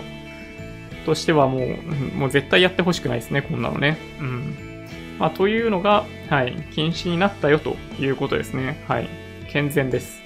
[1.05, 3.97] としてはもう、もう絶対やってほしくないですね、こんなのね。
[4.19, 4.87] うん。
[5.19, 8.83] まあ、というのが、はい、禁止になったよということですね。
[8.87, 9.07] はい。
[9.49, 10.23] 健全です。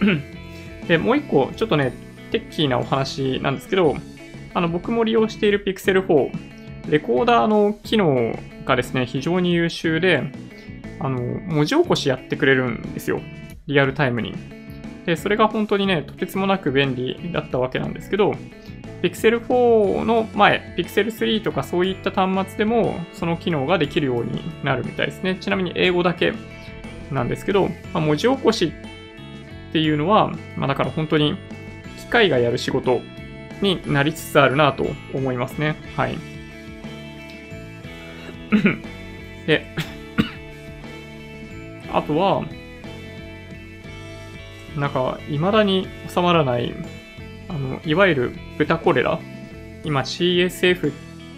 [0.88, 1.92] で、もう一個、ちょっとね、
[2.30, 3.96] テッキーなお話なんですけど、
[4.52, 10.30] あの、僕も利用している Pixel 4、レコーダーの機能がですね、非常に優秀で、
[11.00, 13.20] あの、文字起こしやってくれるんですよ。
[13.66, 14.34] リアルタイムに。
[15.06, 18.34] で、それが本当にね、とてつもなく便利だったわけなんですけど、
[19.02, 25.36] Pixel 4の前、Pixel 3とかそういった端末でもその機能ができるようになるみたいですね。
[25.36, 26.32] ちなみに英語だけ
[27.12, 28.72] なんですけど、まあ、文字起こし
[29.70, 31.36] っていうのは、まあ、だから本当に
[31.98, 33.02] 機械がやる仕事
[33.60, 35.76] になりつつあるなと思いますね。
[35.96, 36.16] はい。
[39.46, 39.66] で、
[41.96, 42.44] あとは、
[44.76, 46.74] なんか、未だに収まらない
[47.48, 49.20] あの、いわゆる豚コレラ、
[49.84, 50.94] 今 CSF っ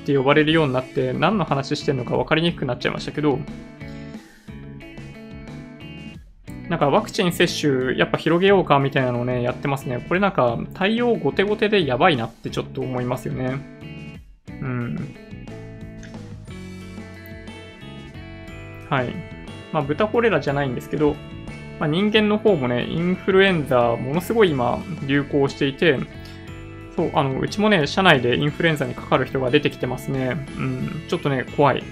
[0.06, 3.38] て呼ばれるようになって何の話してんのか分かりにくくなっちゃいましたけど、
[6.68, 10.04] なんかワクチン接種やっぱ広げようかみたいなのをね、やってますね。
[10.08, 13.60] これなんか対応後手後手でやばいなってちょっと思いますよね。
[14.48, 15.14] うん。
[18.88, 19.35] はい。
[19.76, 21.16] まあ豚コレラじゃないんですけど、
[21.78, 25.98] まあ、人間の方もね、インフルエンザ、ものすごい今、流行していて、
[26.96, 30.46] そう、あの、うちもね、社内でインフルエンザにかかる人が出てきてますね。
[30.56, 31.84] うん、ちょっとね、怖い。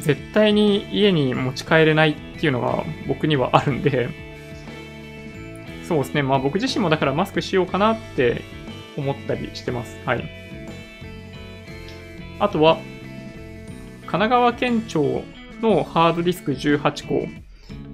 [0.00, 4.08] 絶対に家に持ち帰れないっていうのが僕にはあるんで、
[5.86, 8.40] そうですね、まあ僕自身もだからマスクしようかなって
[8.96, 9.98] 思ったりしてます。
[10.06, 10.24] はい。
[12.38, 12.78] あとは、
[14.06, 15.24] 神奈川県庁
[15.62, 17.26] のハードディスク18個、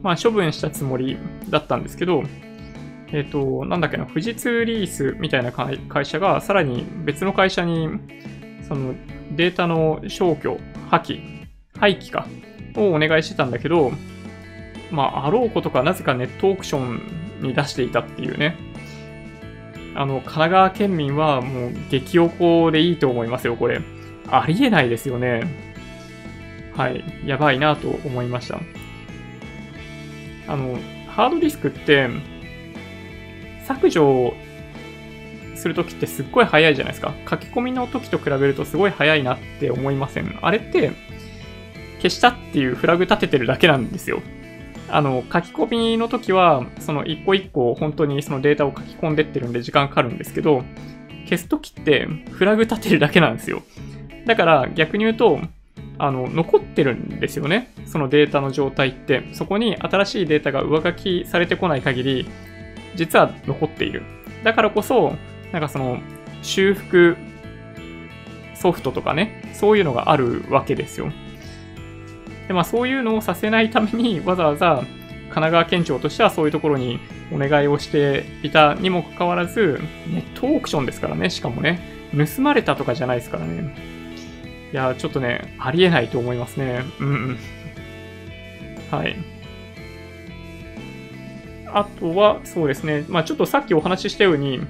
[0.02, 2.22] まあ、処分したつもりだったんですけど、
[3.08, 7.88] えっ、ー、と、なんだっけな、富士通リースみたいな会社が、さらに別の会社に、
[8.66, 8.94] その
[9.32, 10.58] データの消去、
[10.90, 11.46] 破棄、
[11.78, 12.26] 廃棄か、
[12.76, 13.92] をお願いしてたんだけど、
[14.90, 17.00] まあ、あろうことかなぜかネットオークション
[17.40, 18.56] に出していたっていうね。
[19.94, 23.80] あの、神奈川県民はもう激おこでいいと思いますよ、これ。
[24.28, 25.71] ありえないですよね。
[26.76, 27.04] はい。
[27.26, 28.60] やばいなと思いました。
[30.48, 32.08] あの、ハードディスクって、
[33.66, 34.34] 削除
[35.54, 37.14] するときってすっごい早いじゃないですか。
[37.28, 40.38] 書き込みの時と比べるとすごい早いなって思いません。
[40.42, 40.92] あれって、
[41.98, 44.22] 消したっていうフラグ立ててるだけなんですよ。
[44.88, 50.64] あの、書き込みの時は、その一個一個本当にそのデータを書き込んでってるんで時間かかるんですけど、
[51.24, 53.62] 消す時ってフラグ立てるだけなんですよ。
[54.26, 55.40] だから逆に言うと、
[55.98, 57.70] あの、残ってるんですよね。
[57.86, 59.28] そのデータの状態って。
[59.32, 62.28] そこに新しいデータが上書きされてこない限り、
[62.94, 64.02] 実は残っている。
[64.42, 65.16] だからこそ、
[65.52, 65.98] なんかその、
[66.42, 67.16] 修復
[68.54, 71.12] ソフトとかね、そういうのがあるわけですよ。
[72.48, 74.84] で、まあそういうのをさせないためにわざわざ
[75.32, 77.00] 神奈川県庁としてはそういうところに
[77.32, 81.80] お願いをしていたにもかかわらず、ネットオークションですからね、しかもね、
[82.12, 83.91] 盗まれたとかじゃないですからね。
[84.72, 86.82] いや、ちょっとね、ありえないと思いますね。
[86.98, 87.38] うんうん。
[88.90, 89.16] はい。
[91.66, 93.04] あとは、そうですね。
[93.08, 94.60] まあちょっとさっきお話ししたように、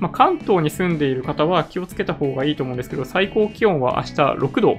[0.00, 4.76] まあ、関東に住んでいる方は気をつけた方がいいと思うんですけど、最高気温は明日6度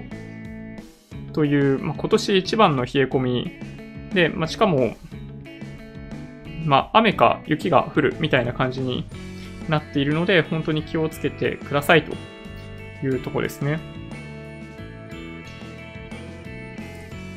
[1.34, 3.52] という、まあ、今年一番の冷え込み
[4.14, 4.96] で、まあ、しかも、
[6.64, 9.08] まあ、雨か雪が降るみたいな感じに
[9.68, 12.16] なっているので、本当に気をつけてくださいと
[13.04, 13.80] いうとこですね。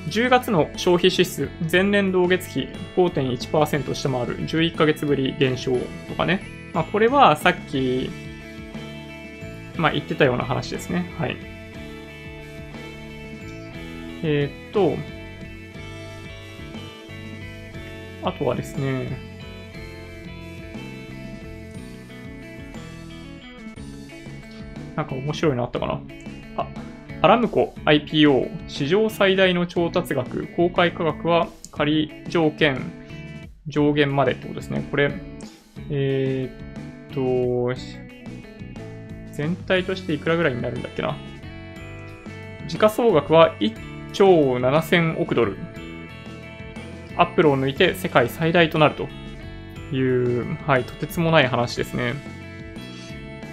[0.08, 5.72] 10月の消費指数、前年同月比5.1%下回る11ヶ月ぶり減少
[6.08, 6.42] とかね。
[6.72, 8.10] まあ、これはさっき、
[9.76, 11.12] まあ、言ってたような話ですね。
[11.18, 11.36] はい。
[14.22, 14.96] えー、っと、
[18.22, 19.27] あとはですね、
[24.98, 26.00] なんか面白いのあったかな？
[26.56, 26.66] あ、
[27.22, 32.82] アラムコ IPO 史上最大の調達額、公開価格は仮条件
[33.68, 34.84] 上限までってことですね。
[34.90, 35.12] これ、
[35.90, 37.80] えー、っと、
[39.32, 41.16] 全体としていくらぐらいになるんだっけな？
[42.66, 45.56] 時価総額は1兆7000億ドル。
[47.16, 49.06] アップルを抜いて世界最大となると
[49.94, 50.00] い
[50.40, 52.14] う、はい、とてつもない話ですね。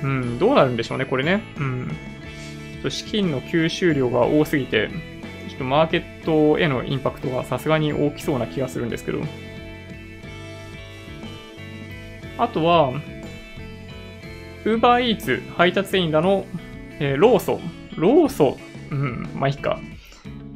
[0.05, 1.41] うん、どうなるんでしょうね、これね。
[1.57, 1.87] うん。
[1.87, 4.89] ちょっと資金の吸収量が多すぎて、
[5.49, 9.21] ちょっとマーケットへのインパクトがさすがに大きそうな気がするんですけど。
[12.37, 12.93] あとは、
[14.63, 16.45] Uber Eats 配達員らの、
[16.99, 17.59] えー、ローソ。
[17.95, 18.57] ローソ。
[18.91, 19.79] うん、まあいいか。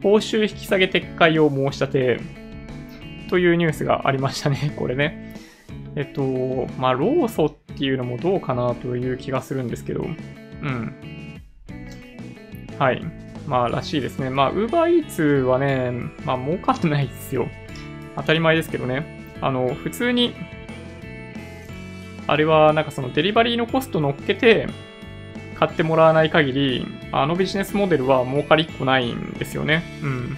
[0.04, 2.20] 報酬引き下げ撤回を申し立て
[3.30, 5.29] というニュースがありましたね、これね。
[6.00, 11.42] えっと、まあ、労組っていうのもどうかなという気がするんですけど、うん。
[12.80, 13.04] はい。
[13.46, 14.30] まあ、らしいですね。
[14.30, 15.92] まあ、ウーバーイーツはね、
[16.24, 17.50] まあ、儲かんないですよ。
[18.16, 19.28] 当たり前ですけどね。
[19.42, 20.34] あの、普通に、
[22.28, 24.70] あれは、なんかそのデリバリーのコスト乗っけて、
[25.56, 29.84] 買ってもらわない限り、あのビジネスモデルは儲かりっこないんですよね。
[30.02, 30.38] うん。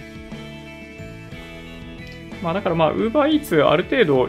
[2.42, 4.28] まあだからまあ、Uber Eats ある程度、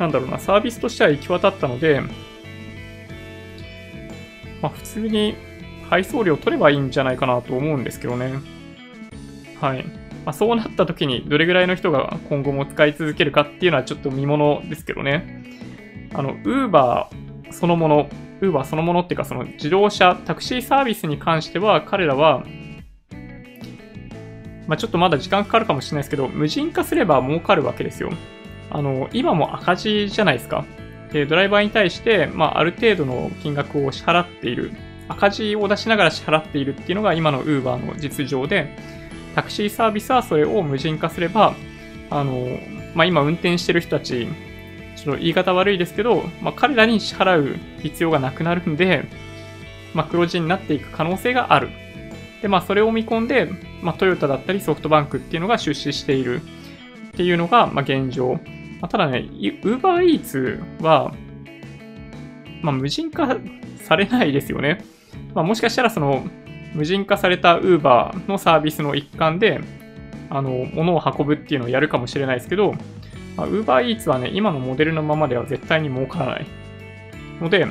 [0.00, 2.00] なんだろうな、サービスとしては行き渡ったので、
[4.62, 5.36] まあ普通に
[5.88, 8.40] 配送料取ればいいんじゃないかなと思うんですけどね。
[9.60, 9.84] はい。
[10.24, 15.44] まあ、そうなった時にどれぐらいの人が今後も使い続けるかっていうのはちょっと見ものですけどね。
[16.14, 17.06] あの、Uber
[17.50, 18.08] そのもの、
[18.40, 22.44] ウーバーそのものっていうか、その自動車、タクシーサービスに関しては、彼らは、
[24.66, 28.10] まあ、ちょっとまだ時間かかるかもしれないですけど、無人化すれば儲かるわけですよ。
[28.70, 30.64] あの、今も赤字じゃないですか。
[31.12, 34.72] で、ドライバーに対して、まあ、ある程度の金額を支払っている。
[35.08, 38.76] 赤字を出しながら支払っているっていうのが今の Uber の実情で、
[39.34, 41.54] タクシーサービスはそれを無人化すれば、
[42.10, 42.58] あの、
[42.94, 44.28] まあ、今運転してる人たち
[44.96, 49.04] ちょっと言い方悪いですけど、まあ、彼らに支払う必要がなくなるんで、
[49.94, 51.70] まあ、黒字になっていく可能性がある。
[52.42, 53.50] で、まあ、それを見込んで、
[53.82, 58.38] まあ、トヨタだったりソフトバンクっていうのが出資しているっていうのが、まあ、現状。
[58.80, 59.28] まあ、ただね、
[59.62, 61.12] ウーバーイーツは、
[62.62, 63.36] まあ、無人化
[63.82, 64.84] されないですよね。
[65.34, 66.24] まあ、もしかしたらその、
[66.74, 69.60] 無人化された Uber のサービスの一環で、
[70.30, 72.74] あの、物を運ぶっていうのをやるかもしれないですけど、
[73.36, 76.46] まあ、Uber Eats はね、今のモデルのままでは絶対に儲からない。
[77.40, 77.66] ので、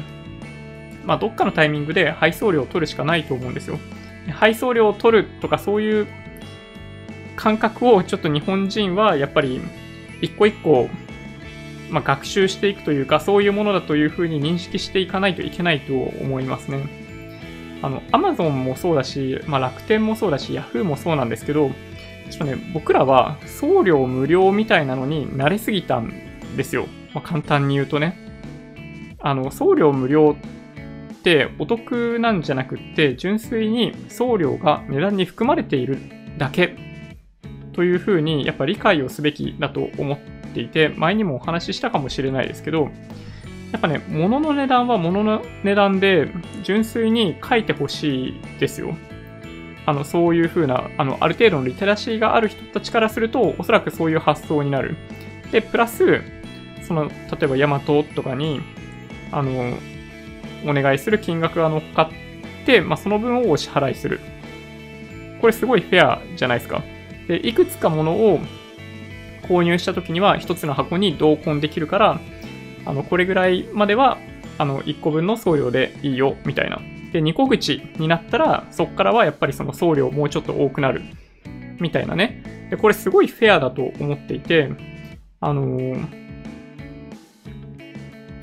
[1.05, 3.79] まあ、どっかのタイミングで配送料を取るしかないと思うんですよ。
[4.31, 6.07] 配送料を取るとかそういう
[7.35, 9.61] 感覚をちょっと日本人はやっぱり
[10.21, 10.89] 一個一個、
[11.89, 16.99] まあ、学習していくというかそういうものだというふうに認識していかないといけないと思いますね。
[17.81, 21.69] あの、Amazon もそうだし、まあ、楽天もそうだし、Yahoo もそうなんですけど、
[22.29, 26.13] ちょっとね、僕らは送料無料みたいなのに慣れすぎたん
[26.57, 26.87] ですよ。
[27.13, 28.17] まあ、簡単に言うとね。
[29.19, 30.35] あの、送料無料
[31.13, 35.97] ってお得なんじゃなくって、純粋に送料が値段に含まれている
[36.37, 36.75] だけ
[37.79, 40.19] というふうに、やっぱ理解をすべきだと思っ
[40.53, 42.89] ていて、前にもお話ししたかもしれないですけど、
[43.71, 46.29] やっぱね、物の値段は物の値段で
[46.61, 48.97] 純粋に書いてほしいですよ。
[49.85, 54.97] あの、そういう風な、あの、ある程度のリテラシーがある人たちからすると、おそらくそういう発想になる。
[55.53, 56.21] で、プラス、
[56.81, 57.13] その、例
[57.43, 58.59] えばヤマトとかに、
[59.31, 59.77] あの、
[60.65, 64.19] お願いする金額が乗っかって、まあ、その分をお支払いする。
[65.39, 66.83] これすごいフェアじゃないですか。
[67.29, 68.39] で、いくつかものを
[69.43, 72.19] 購入した時には、一つの箱に同梱できるから、
[72.85, 74.17] あの、これぐらいまでは、
[74.57, 76.81] あの、1個分の送料でいいよ、みたいな。
[77.13, 81.03] で、2個口になったら、そっからはやっぱりその送料もうちょっと多くなる、
[81.79, 82.67] みたいなね。
[82.71, 84.71] で、これすごいフェアだと思っていて、
[85.39, 86.07] あのー、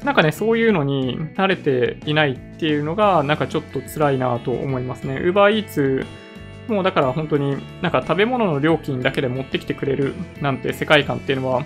[0.05, 5.16] なんかね、そういうのに慣れていないっていうのが、なんかちょっと辛いなと思いますね。
[5.16, 6.07] Uber Eats
[6.68, 11.64] もうだから本当になんか食べ物の料金だけで持ってきてくれるなんて世界観っていうのは、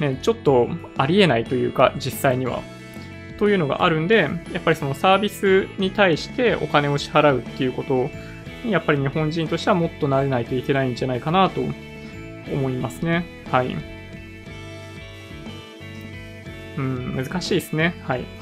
[0.00, 2.62] ね、ちょっとありえないというか、実際には。
[3.38, 8.10] というのがあるんで、やっぱりそのサービスに対してお金を支払うっていうこと
[8.64, 11.62] に、やっぱり日本人としてはもっと慣れないといけないんじゃないかなと
[12.52, 13.24] 思いますね。
[13.50, 13.74] はい。
[16.76, 17.94] うん、難しいですね。
[18.06, 18.24] はい。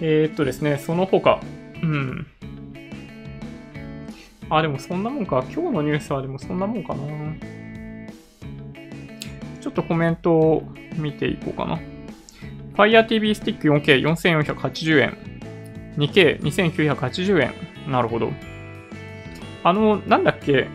[0.00, 1.40] えっとですね、その他、
[1.84, 2.26] うん。
[4.50, 5.44] あ、でもそんなもんか。
[5.52, 7.02] 今日のニュースはでもそんなもんかな。
[9.60, 10.62] ちょっとコメントを
[10.96, 11.80] 見ていこうかな。
[12.76, 15.16] Fire TV スティック 4K4480 円。
[15.96, 17.52] 2K2980 円。
[17.90, 18.32] なるほど。
[19.62, 20.68] あの、なんだっけ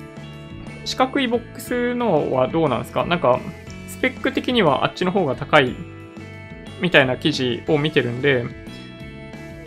[0.85, 3.39] 四角いボックスのはどうなんですかなんか、
[3.87, 5.75] スペック的にはあっちの方が高い
[6.81, 8.45] みたいな記事を見てるんで、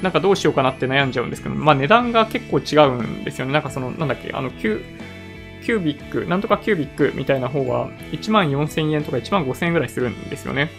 [0.03, 3.53] なんかどうしようかなって悩んじゃうんですけど、まあ値段が結構違うんですよね。
[3.53, 4.82] なんかその、なんだっけ、あの、キュ
[5.62, 10.70] キュービック、なんとかキュービックみたいな方は1万4000円とか1万5000円ぐらいするんですよね。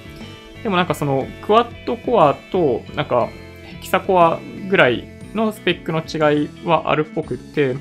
[0.61, 3.29] でもなんかそのクワッドコアとなんか
[3.63, 7.75] ヘキサコアぐらいのスペックの違いはあるっぽくって、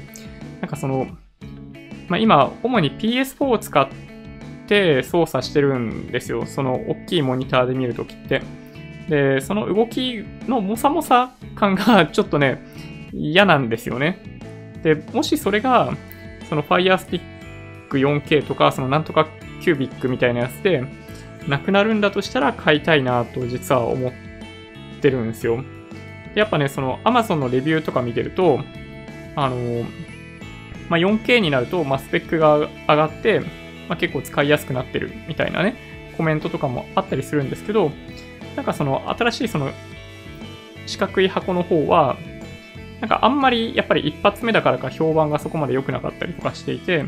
[0.61, 1.07] なんかその、
[2.09, 3.89] まあ、今、主に PS4 を使っ
[4.67, 6.47] て操作してるんですよ。
[6.47, 8.43] その大きいモニターで見るときって。
[9.13, 12.65] で、その動きのもさもさ感がちょっとね、
[13.13, 14.19] 嫌なんですよね。
[14.83, 15.93] で、もしそれが、
[16.49, 17.21] その Fire Stick
[17.91, 19.29] 4K とか、そのなんとか
[19.61, 20.87] キュービックみたいなやつで、
[21.47, 24.13] なくなるんだとしたら買いたいなと実は思っ
[25.03, 25.63] てるんですよ。
[26.35, 28.61] でやっぱね、その Amazon のレビューとか見てると、
[29.37, 29.85] あの、
[30.89, 33.47] まあ、4K になると、まあ、スペックが上がって、ま
[33.91, 35.77] あ、結構使いやすくなってるみたいなね、
[36.17, 37.93] コメントとかもあったりするんですけど、
[38.57, 39.71] なんかその新しいその
[40.87, 42.17] 四角い箱の方は、
[43.01, 47.05] なんかあんまりやっぱり一発目だからか評判がそこまで良くなかったりとかしていて、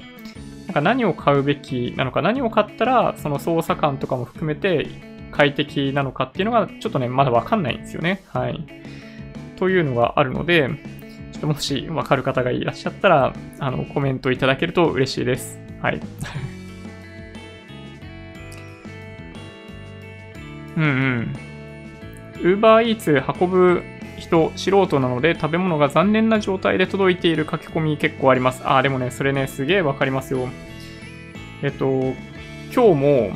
[0.67, 4.87] なんか何を買うべきなのか、何を買ったらその操作感とかも含めて
[5.31, 8.23] 快適なのかっていうのがちょっとね、まだわかんないんですよね。
[8.29, 8.65] はい。
[9.57, 10.69] というのがあるので、
[11.33, 15.59] ちょっともしわかる方がいらっしゃったら、あの、コメントいただけると嬉しいです。
[15.81, 16.01] はい。
[20.77, 21.37] うんうん。
[22.41, 23.83] Uber Eats 運ぶ
[24.17, 28.63] 人、素人なので食べ物が残念な状態で届いている書き込み結構あります。
[28.65, 30.49] ああ、でもね、それね、すげえわかりますよ。
[31.63, 32.15] えっと、
[32.75, 33.31] 今日も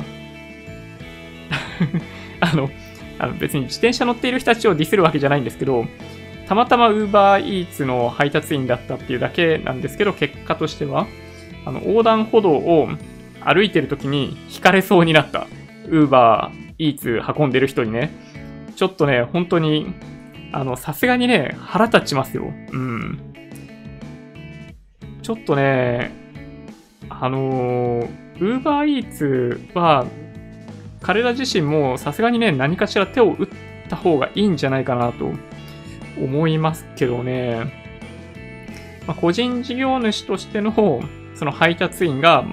[2.39, 2.69] あの、
[3.17, 5.85] あの別に自転車乗っている人たちをディスるわけじゃないんですけど、
[6.47, 11.07] たまたま Uber Eats の配達員だったっていうだけなんですけど、結果としては、
[11.65, 12.89] あの、横断歩道を
[13.41, 15.47] 歩いてる時に引かれそうになった。
[15.87, 18.11] Uber e2 運んでる人にね。
[18.75, 19.93] ちょっとね、本当に、
[20.51, 22.45] あの、さすがにね、腹立ちますよ。
[22.71, 23.19] うん。
[25.21, 26.11] ちょっとね、
[27.09, 30.05] あのー、ウーバーイーツは、
[31.01, 33.47] 彼ら自身もさすがにね、何かしら手を打っ
[33.89, 35.31] た方がいいんじゃないかなと
[36.17, 37.71] 思いますけどね。
[39.05, 40.71] まあ、個人事業主としての
[41.35, 42.45] その配達員が、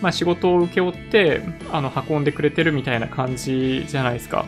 [0.00, 1.42] まあ、仕事を請け負って
[1.72, 4.46] あの運んでくれてるみたいな感じじゃないですか。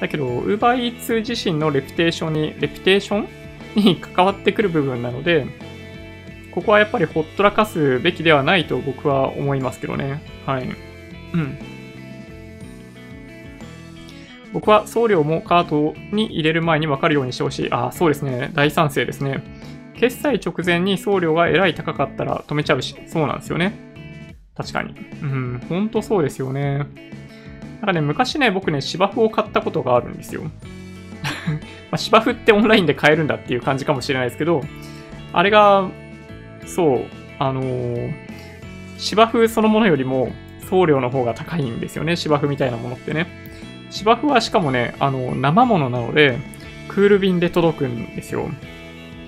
[0.00, 3.28] だけど、UberEats 自身のレピテーションに、レピテーション
[3.74, 5.46] に関わってくる部分なので、
[6.52, 10.20] ここはやっぱりほっとらかすべきではないと僕は思いますけどね。
[10.46, 10.68] はい。
[11.34, 11.58] うん。
[14.52, 17.68] 僕は送料もカートに入れる前に分かるようにしてほしい。
[17.70, 18.50] あ、そうですね。
[18.54, 19.42] 大賛成ですね。
[19.94, 23.87] 決済直前に送料がえらい高かったら止めちゃうし、そうなんですよね。
[24.58, 24.94] 確かに。
[25.22, 26.78] うん、ほんとそうですよね。
[26.78, 26.86] なん
[27.86, 30.42] かね、昔ね、僕ね、芝生を買ったことがあるんですよ。
[30.42, 30.50] ま
[31.92, 34.62] あ、芝生ってオンラインで買えるんだっていう感じかもしれないですけど、
[35.32, 35.88] あれが、
[36.66, 37.04] そう、
[37.38, 38.12] あのー、
[38.98, 40.32] 芝生そのものよりも
[40.68, 43.26] 送料の方が高いんですよね、芝生みたいなものってね。
[43.90, 46.36] 芝生はしかもね、あの、生ものなので、
[46.88, 48.50] クール便で届くんですよ。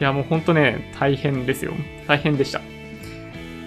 [0.01, 1.73] いや、もうほんとね、大変ですよ。
[2.09, 2.61] 大変でした。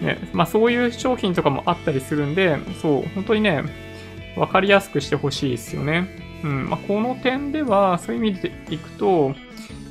[0.04, 3.64] ね、まあそういう商品とかもあったりするんで、そう、本当にね、
[4.36, 6.08] わかりやすくしてほしいですよね。
[6.44, 9.34] うん、まあこの点では、そういう意味でいくと、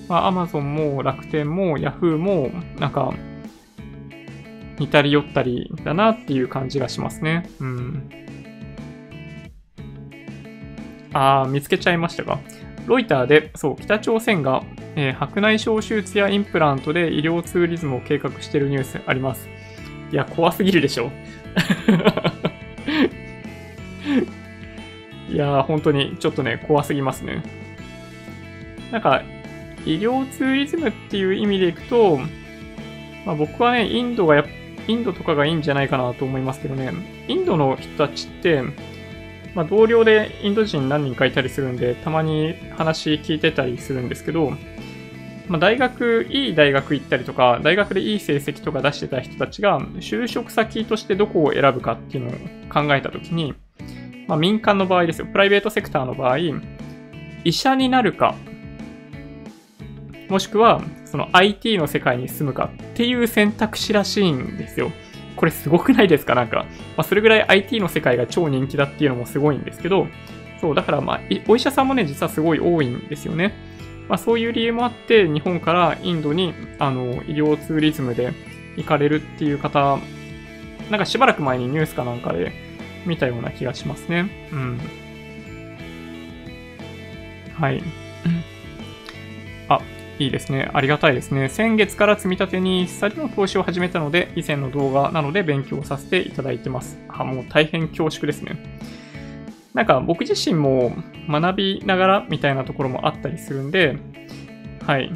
[0.08, 3.12] まあ Amazon も楽天も Yahoo も、なんか、
[4.78, 7.48] 似たり寄ったりだなっていう感じがしますね。
[7.60, 8.10] うん。
[11.12, 12.38] あー、見つけちゃいましたか。
[12.86, 14.62] ロイターで、そう、北朝鮮が
[14.94, 19.48] えー、白内障手術やインプラントで医療ツーリズムを計画しているニュースあります。
[20.12, 21.10] いや、怖すぎるでしょ。
[25.30, 27.42] いや本当にちょっとね、怖すぎますね。
[28.90, 29.22] なんか、
[29.86, 32.20] 医療ツーリズムっていう意味でいくと、
[33.24, 34.44] まあ、僕はね、インドがや、
[34.86, 36.92] インドとかがいいんじゃないかなと思いますけどね、
[37.28, 38.62] インドの人たちって、
[39.54, 44.52] まあ、同僚でインド人何人かいたりするんで、たまに話聞いてたりするんですけど、
[45.52, 52.32] まあ、大学、いい大学行ったりとか、大学でいい成績とか出してた人たちが、就職先としてどこを選ぶかっていうのを
[52.72, 53.52] 考えたときに、
[54.28, 56.38] まあ、民間の場合ですよ、プライベートセクターの場合、
[57.44, 58.34] 医者になるか、
[60.30, 64.90] もしくは、その IT の世界に進むかっていう選択肢らしいんですよ。
[65.36, 66.34] これすごくないですか？
[66.34, 66.64] なんか、
[66.96, 70.06] まあ、それぐらい IT の世界が超人気だっていうのもすごいんですけど、
[70.62, 73.52] そう、だからまあ、お医者さんもね、実はすごい多いんですよね。
[74.12, 78.34] まあ、そういう理由もあって、日本からインドにあの医療ツーリズムで
[78.76, 79.98] 行かれるっていう方、
[80.90, 82.52] なんかしばらく前にニュースかなんかで
[83.06, 84.28] 見たような気がしますね。
[84.52, 84.80] うん。
[87.54, 87.82] はい。
[89.70, 89.80] あ、
[90.18, 90.70] いいですね。
[90.74, 91.48] ありがたいですね。
[91.48, 96.98] 先月から積み立てに2人の投資を始めたので、以前の動画なので勉強させていただいてます。
[97.08, 98.58] あ、もう大変恐縮ですね。
[99.74, 100.92] なんか僕自身も
[101.28, 103.98] 学びながらみたいなところもあったりするんで、
[104.86, 105.10] はい。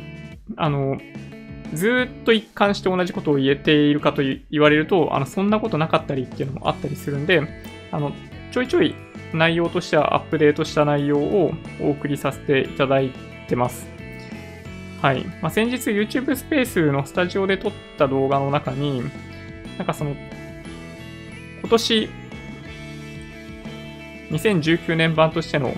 [0.57, 0.99] あの、
[1.75, 7.43] ずっと一貫して同じことを言えているかと言われると、あの、そんなことなかったりっていうのもあったりするんで、
[7.91, 8.13] あの、
[8.53, 8.95] ちょいちょい
[9.35, 13.13] 内容としてはアップデートした内容をお送りさせていただい
[13.49, 13.87] てます。
[15.03, 15.25] はい。
[15.43, 19.03] まあ、先日 YouTube スペースのスタジオで撮った動画の中に、
[19.77, 20.17] なんかその、
[21.61, 22.09] 今年
[24.31, 25.75] 2019年版としての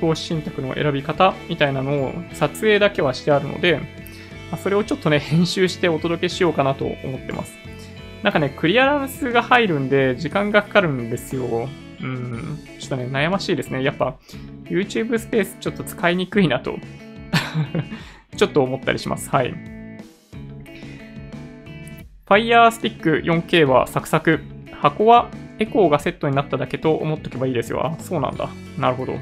[0.00, 3.80] 投資信託の選び方みたいなのを撮影だけはしてあるので、
[4.62, 7.56] それをちょっとね、編集してお届けしようかなと思ってます。
[8.22, 11.68] なんかね、クリアランスが入るんで時間がかかるんですよ。
[12.00, 13.82] うん、ちょっとね、悩ましいですね。
[13.82, 14.16] やっぱ、
[14.64, 16.78] YouTube スペースちょっと使いにくいなと
[18.36, 19.30] ちょっと思ったりします。
[19.30, 19.54] はい。
[22.26, 24.40] Fire Stick 4K はサクサク。
[24.72, 25.28] 箱は
[25.62, 27.84] エコーがセットになっただけと思っとけばいいですよ。
[27.84, 28.48] あ、そうなんだ。
[28.78, 29.14] なるほど。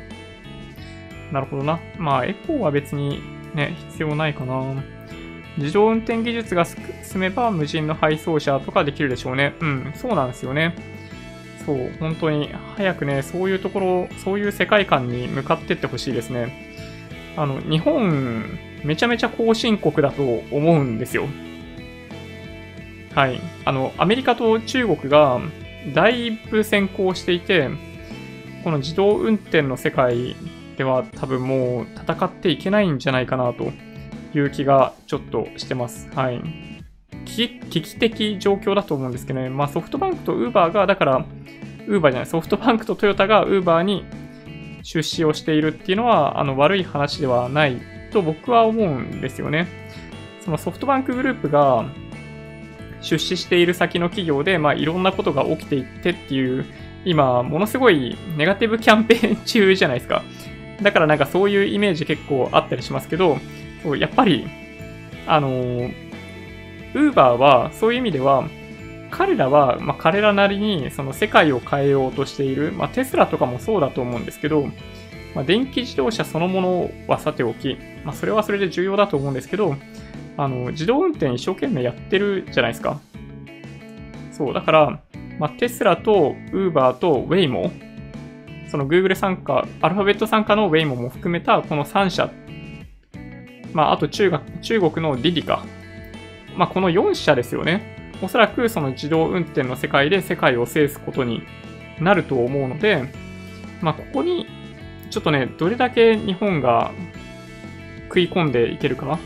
[1.32, 1.80] なるほどな。
[1.98, 3.22] まあ、エコーは別に
[3.54, 4.82] ね、必要ないかな。
[5.56, 6.78] 自動運転技術が進
[7.16, 9.54] めば無人の配送車とかできるでしょうね。
[9.60, 10.74] うん、そうなんですよね。
[11.66, 16.70] そう、本当に早くね、そういうところ、そういう世界観に向かってってほしいですね。
[17.36, 21.26] あの、日本、めちゃめちゃ後進国だと思うんですよ。
[23.14, 23.40] はい。
[23.64, 25.40] あの、アメリカと中国が
[25.94, 27.70] だいぶ先行していて、
[28.64, 30.36] この自動運転の世界
[30.76, 33.72] では多分もう戦っていけないんじゃないかなと
[34.34, 36.08] いう気がちょっとしてます。
[36.14, 36.40] はい。
[37.24, 39.48] 危機的状況だと思うんですけどね。
[39.48, 41.24] まあソフトバンクとウーバーが、だから、
[41.86, 44.04] ウーバーじゃない、ソフトバンクとトヨタがウーバーに
[44.82, 47.80] 出資をしているっていうのは、あの悪い話ではない
[48.12, 49.68] と僕は思うんですよね。
[50.44, 51.84] そのソフトバンクグループが
[53.00, 56.64] 出資している先の企業で、まあ、いろんなことが起きていってっていう、
[57.04, 60.22] 今、ものすごいネガティブキャンペーン 中じゃないですか。
[60.82, 63.38] だからなんかそういうイメージ結構あったりしますけど、
[63.82, 64.46] そうやっぱり、
[65.26, 65.92] あのー、
[66.94, 68.44] ウーバーはそういう意味では、
[69.10, 74.68] 彼らは、まあ、彼らなりにその世界を変えようとしている、まあ、テスラとかもそうだと思うんですけど、
[75.34, 79.76] まあ、電気自動車そのものはさておき、まあ、それはそれで重要だと思うんですけど、
[80.36, 83.00] あの、自動運転一生懸命やってるじゃないですか。
[84.32, 85.00] そう、だから、
[85.38, 87.70] まあ、テスラと Uber と Waymo、
[88.68, 92.30] その Google 参加、アルファベット参加の Waymo も含めたこの3社、
[93.72, 95.64] まあ、あと中国中国の Didi か。
[96.56, 98.12] まあ、この4社ですよね。
[98.22, 101.42] おそらくその自動運転の世界で世界を制すことに
[102.00, 103.04] なると思うので、
[103.80, 104.46] まあ、ここに
[105.10, 106.92] ちょっとね、どれだけ日本が
[108.08, 109.18] 食い込んでいけるか、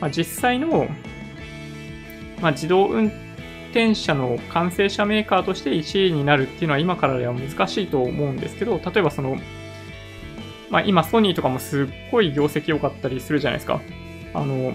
[0.00, 0.88] まあ、実際の、
[2.40, 3.06] まあ、自動運
[3.70, 9.36] 転車の完成車メーカーとして1位になるっていうのは今からでは難しいと思うんですけど、例えばその、
[10.70, 13.80] まあ、今ソニーとかもすっごい業績良かったりするじゃないですか。
[14.32, 14.72] あの、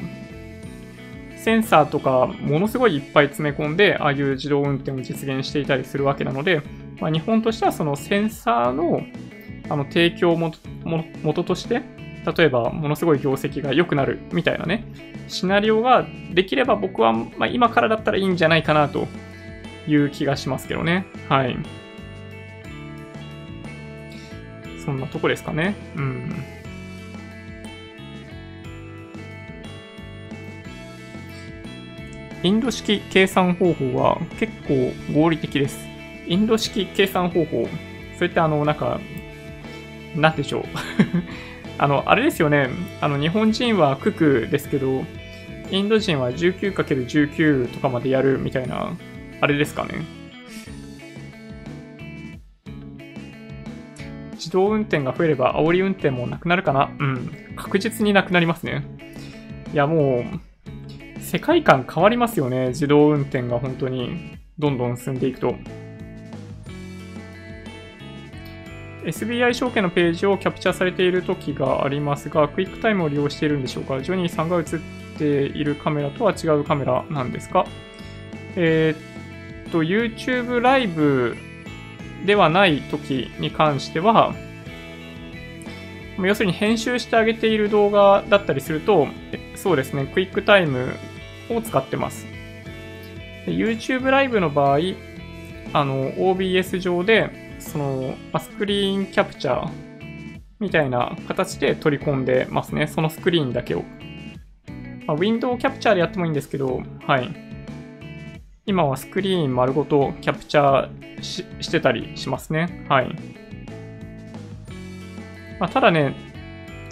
[1.37, 6.61] センサーとかものすごいいっぱい詰め込んで、ああいう自動運転を実現していたりするわけなので、
[6.99, 9.01] まあ、日本としてはそのセンサーの
[9.69, 11.81] あの提供元元として、
[12.33, 14.85] 例えばものすごい業績が良くなるみたいなね、
[15.27, 19.07] シナリオができれば僕は、まあ、今からだったらいいんじゃないかなと
[19.87, 21.05] いう気がしますけどね。
[21.27, 21.57] はい。
[24.83, 25.75] そんなとこですかね。
[25.95, 26.31] うん。
[32.41, 35.77] インド式計算方法は結構合理的です。
[36.25, 37.67] インド式計算方法、
[38.15, 38.99] それってあの、なんか、
[40.15, 40.63] なんでしょう。
[41.79, 42.69] あの、あれですよね。
[42.99, 45.03] あの、日本人は九九ですけど、
[45.71, 48.91] インド人は 19×19 とかまでやるみたいな、
[49.39, 50.19] あれですかね。
[54.33, 57.31] 自動運転が増えれば煽り運転もなくなるかなうん。
[57.55, 58.83] 確実になくなりますね。
[59.73, 60.25] いや、も
[61.17, 62.69] う、世界観変わりますよね。
[62.69, 65.55] 自動運転が本当にどんどん進んでいくと。
[69.03, 74.01] SBI 証券のページをキャプチャーされている時がありますが、クイックタイムを利用しているんでしょうか？
[74.01, 74.65] ジョニーさんが映っ
[75.17, 77.65] ているカメラとは違うカメラなんですか？
[78.55, 81.37] えー、っと、YouTube ライブ
[82.25, 84.35] ではない時に関しては、
[86.21, 89.07] 要するに編集してあげている動画だったりすると、
[89.55, 90.93] そうですね、クイックタイム
[91.49, 92.27] を使ってます。
[93.45, 94.79] YouTube ライブの場合、
[95.71, 99.69] あの、OBS 上で、その、スクリーンキャプチャー
[100.59, 102.87] みたいな形で取り込んでますね。
[102.87, 103.83] そのスクリーンだけを。
[105.05, 107.29] まあ、ウィンドウキャプチャーでやってもいいんですけど、はい。
[108.65, 112.85] 今はスクリーン丸ごとキャプチャーししてたりしますね。
[112.89, 113.15] はい。
[115.59, 116.15] まあ、ただね、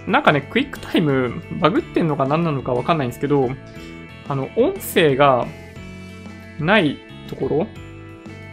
[0.08, 3.50] なんかね、クイックタイムバグってんのか何なのかわかんないんですけど、
[4.28, 5.48] あの、音声が
[6.60, 6.98] ない
[7.30, 7.68] ところ、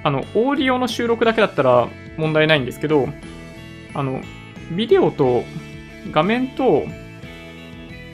[0.02, 3.08] あの、オーディオの収録だけだったら問題ないんですけど、
[3.94, 4.22] あの、
[4.72, 5.44] ビデオと
[6.10, 6.84] 画面と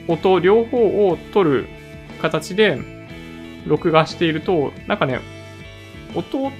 [0.07, 1.67] 音両方を撮る
[2.21, 2.79] 形で
[3.65, 5.19] 録画していると、なんかね、
[6.15, 6.51] 音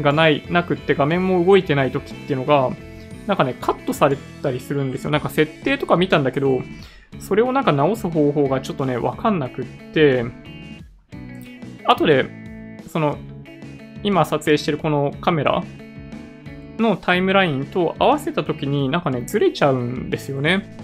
[0.00, 2.70] がない、なくって画面も動いてない時っていうのが、
[3.26, 5.10] なんかね、カットされたりするんですよ。
[5.10, 6.62] なんか設定とか見たんだけど、
[7.20, 10.24] それをなんか直す方法がちょっとね、わかんなくって、
[11.84, 12.26] 後で、
[12.88, 13.18] その、
[14.02, 15.62] 今撮影してるこのカメラ
[16.78, 20.76] のタイムラインと合わせた時になんかね、ずれちゃうんですよね。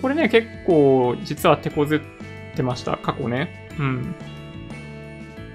[0.00, 2.00] これね、結構実は手こずっ
[2.56, 3.68] てました、過去ね。
[3.78, 4.14] うん。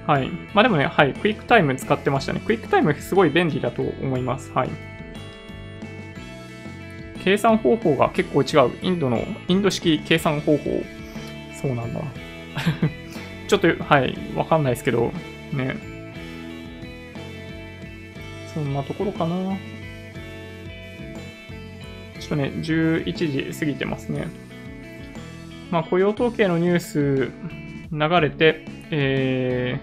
[0.07, 0.29] はい。
[0.53, 2.41] まあでもね、はい、クイックタイム使ってましたね。
[2.45, 4.51] クイックタイムすごい便利だと思います。
[4.51, 4.69] はい。
[7.23, 8.71] 計算方法が結構違う。
[8.83, 10.63] インドの、インド式計算方法。
[11.59, 12.01] そうなんだ。
[13.47, 15.11] ちょっと、はい、わかんないですけど、
[15.51, 15.94] ね。
[18.55, 19.35] そんなところかな。
[22.21, 24.27] ちょっとね、11時過ぎてますね。
[25.71, 27.31] まあ、雇用統計のニュース
[27.91, 29.81] 流れて、え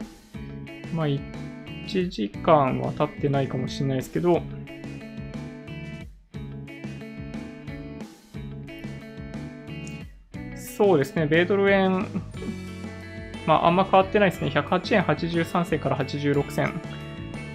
[0.90, 4.40] ー、まあ、1時間は経ってないかもしれないですけど、
[10.56, 12.06] そうですね、米ドル円、
[13.46, 14.48] まあ、あんま変わってないですね。
[14.48, 17.01] 108円83銭から86銭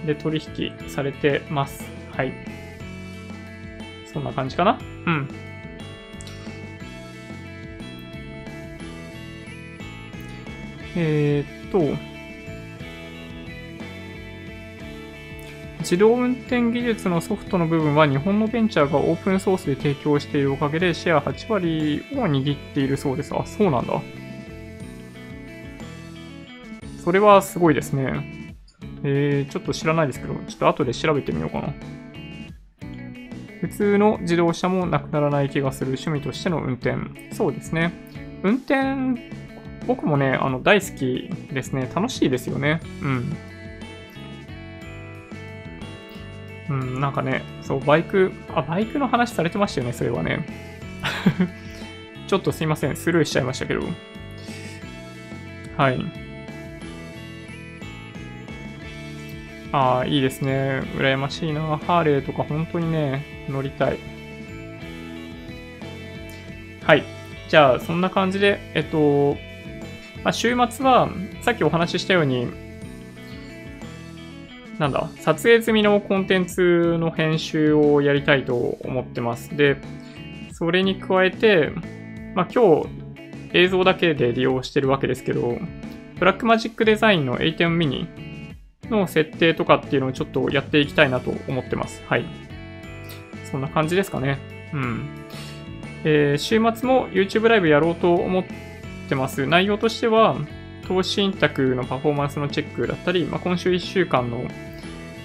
[0.06, 1.84] で取引されてます。
[2.10, 2.32] はい。
[4.12, 4.78] そんな感じかな？
[5.06, 5.28] うん。
[10.96, 11.96] えー、っと、
[15.80, 23.32] 自動運転技術のソフトの部分は日本のベンチャーがオープンソースで提供しているおかげでシェア8割を握っているそうです。
[23.34, 24.02] あ、そうなんだ。
[27.04, 28.37] それはすごいですね。
[29.04, 31.74] えー、ちょっと知らないですけど、ちょっと後で調べてみようかな。
[33.60, 36.96] 普通の自動車もなくならない気がする趣味としての運転。
[37.34, 37.92] そうですね。
[38.42, 39.20] 運転、
[39.86, 41.90] 僕もね、あの、大好きですね。
[41.94, 42.80] 楽しいですよね。
[43.02, 43.36] うん。
[46.70, 50.46] うん、なんかね、そう、バイク、あ、バイクの話されてましたよね、それはね。
[52.28, 53.80] ちょっとすいません、スルーしちゃいましたけど。
[55.76, 56.27] はい。
[59.70, 60.82] ああ、いいですね。
[60.96, 61.60] 羨ましいな。
[61.78, 63.98] ハーレーとか本当にね、乗りたい。
[66.82, 67.04] はい。
[67.48, 69.36] じゃあ、そんな感じで、えっと、
[70.24, 71.10] まあ、週末は、
[71.42, 72.48] さっきお話ししたように、
[74.78, 79.54] なんだ、撮影済みのコンテンツの編集をやりたいと思ってます。
[79.54, 79.76] で、
[80.52, 81.72] それに加えて、
[82.34, 82.88] まあ、今日
[83.52, 85.58] 映像だけで利用してるわけですけど、
[86.18, 88.27] ブラックマジックデザインの A10 ミニ
[88.90, 92.02] の設定とかっていうのをちょっとやっていきたいなと思ってます。
[92.06, 92.24] はい。
[93.50, 94.38] そんな感じですかね。
[94.72, 95.08] うん。
[96.04, 98.44] えー、週末も YouTube ライブやろうと思っ
[99.08, 99.46] てます。
[99.46, 100.36] 内容としては、
[100.86, 104.48] 投資信託のパフォーマンスのチェックだったり、まあ、今週1週間の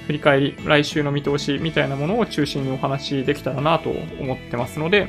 [0.08, 5.08] 振り返り、来週の見通しみたいなものを中心にお話できたらなと思ってますので、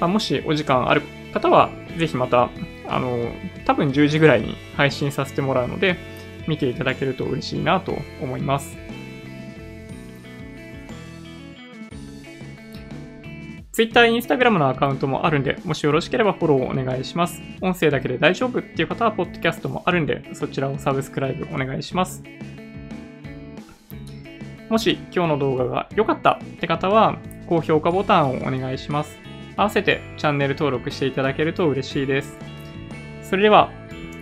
[0.00, 1.02] まあ、もしお時間ある
[1.32, 2.50] 方は、ぜひまた、
[2.88, 3.32] あの、
[3.64, 5.96] 多分10時ぐらいに配信させてもらうので、
[6.46, 8.76] 見ていただけると嬉しいなと思います。
[13.74, 17.42] Twitter、Instagram のアカウントもあるんで、もしよろしければフォローお願いします。
[17.60, 22.22] 音声だけで大丈夫っていう方は、ポッドキャストもあるんで、そちらをサブスクライブお願いします。
[24.68, 27.18] もし今日の動画が良かったって方は、
[27.48, 29.18] 高評価ボタンをお願いします。
[29.56, 32.38] 合わせてチャンネル登録していただけると嬉しいです。
[33.22, 33.72] それでは、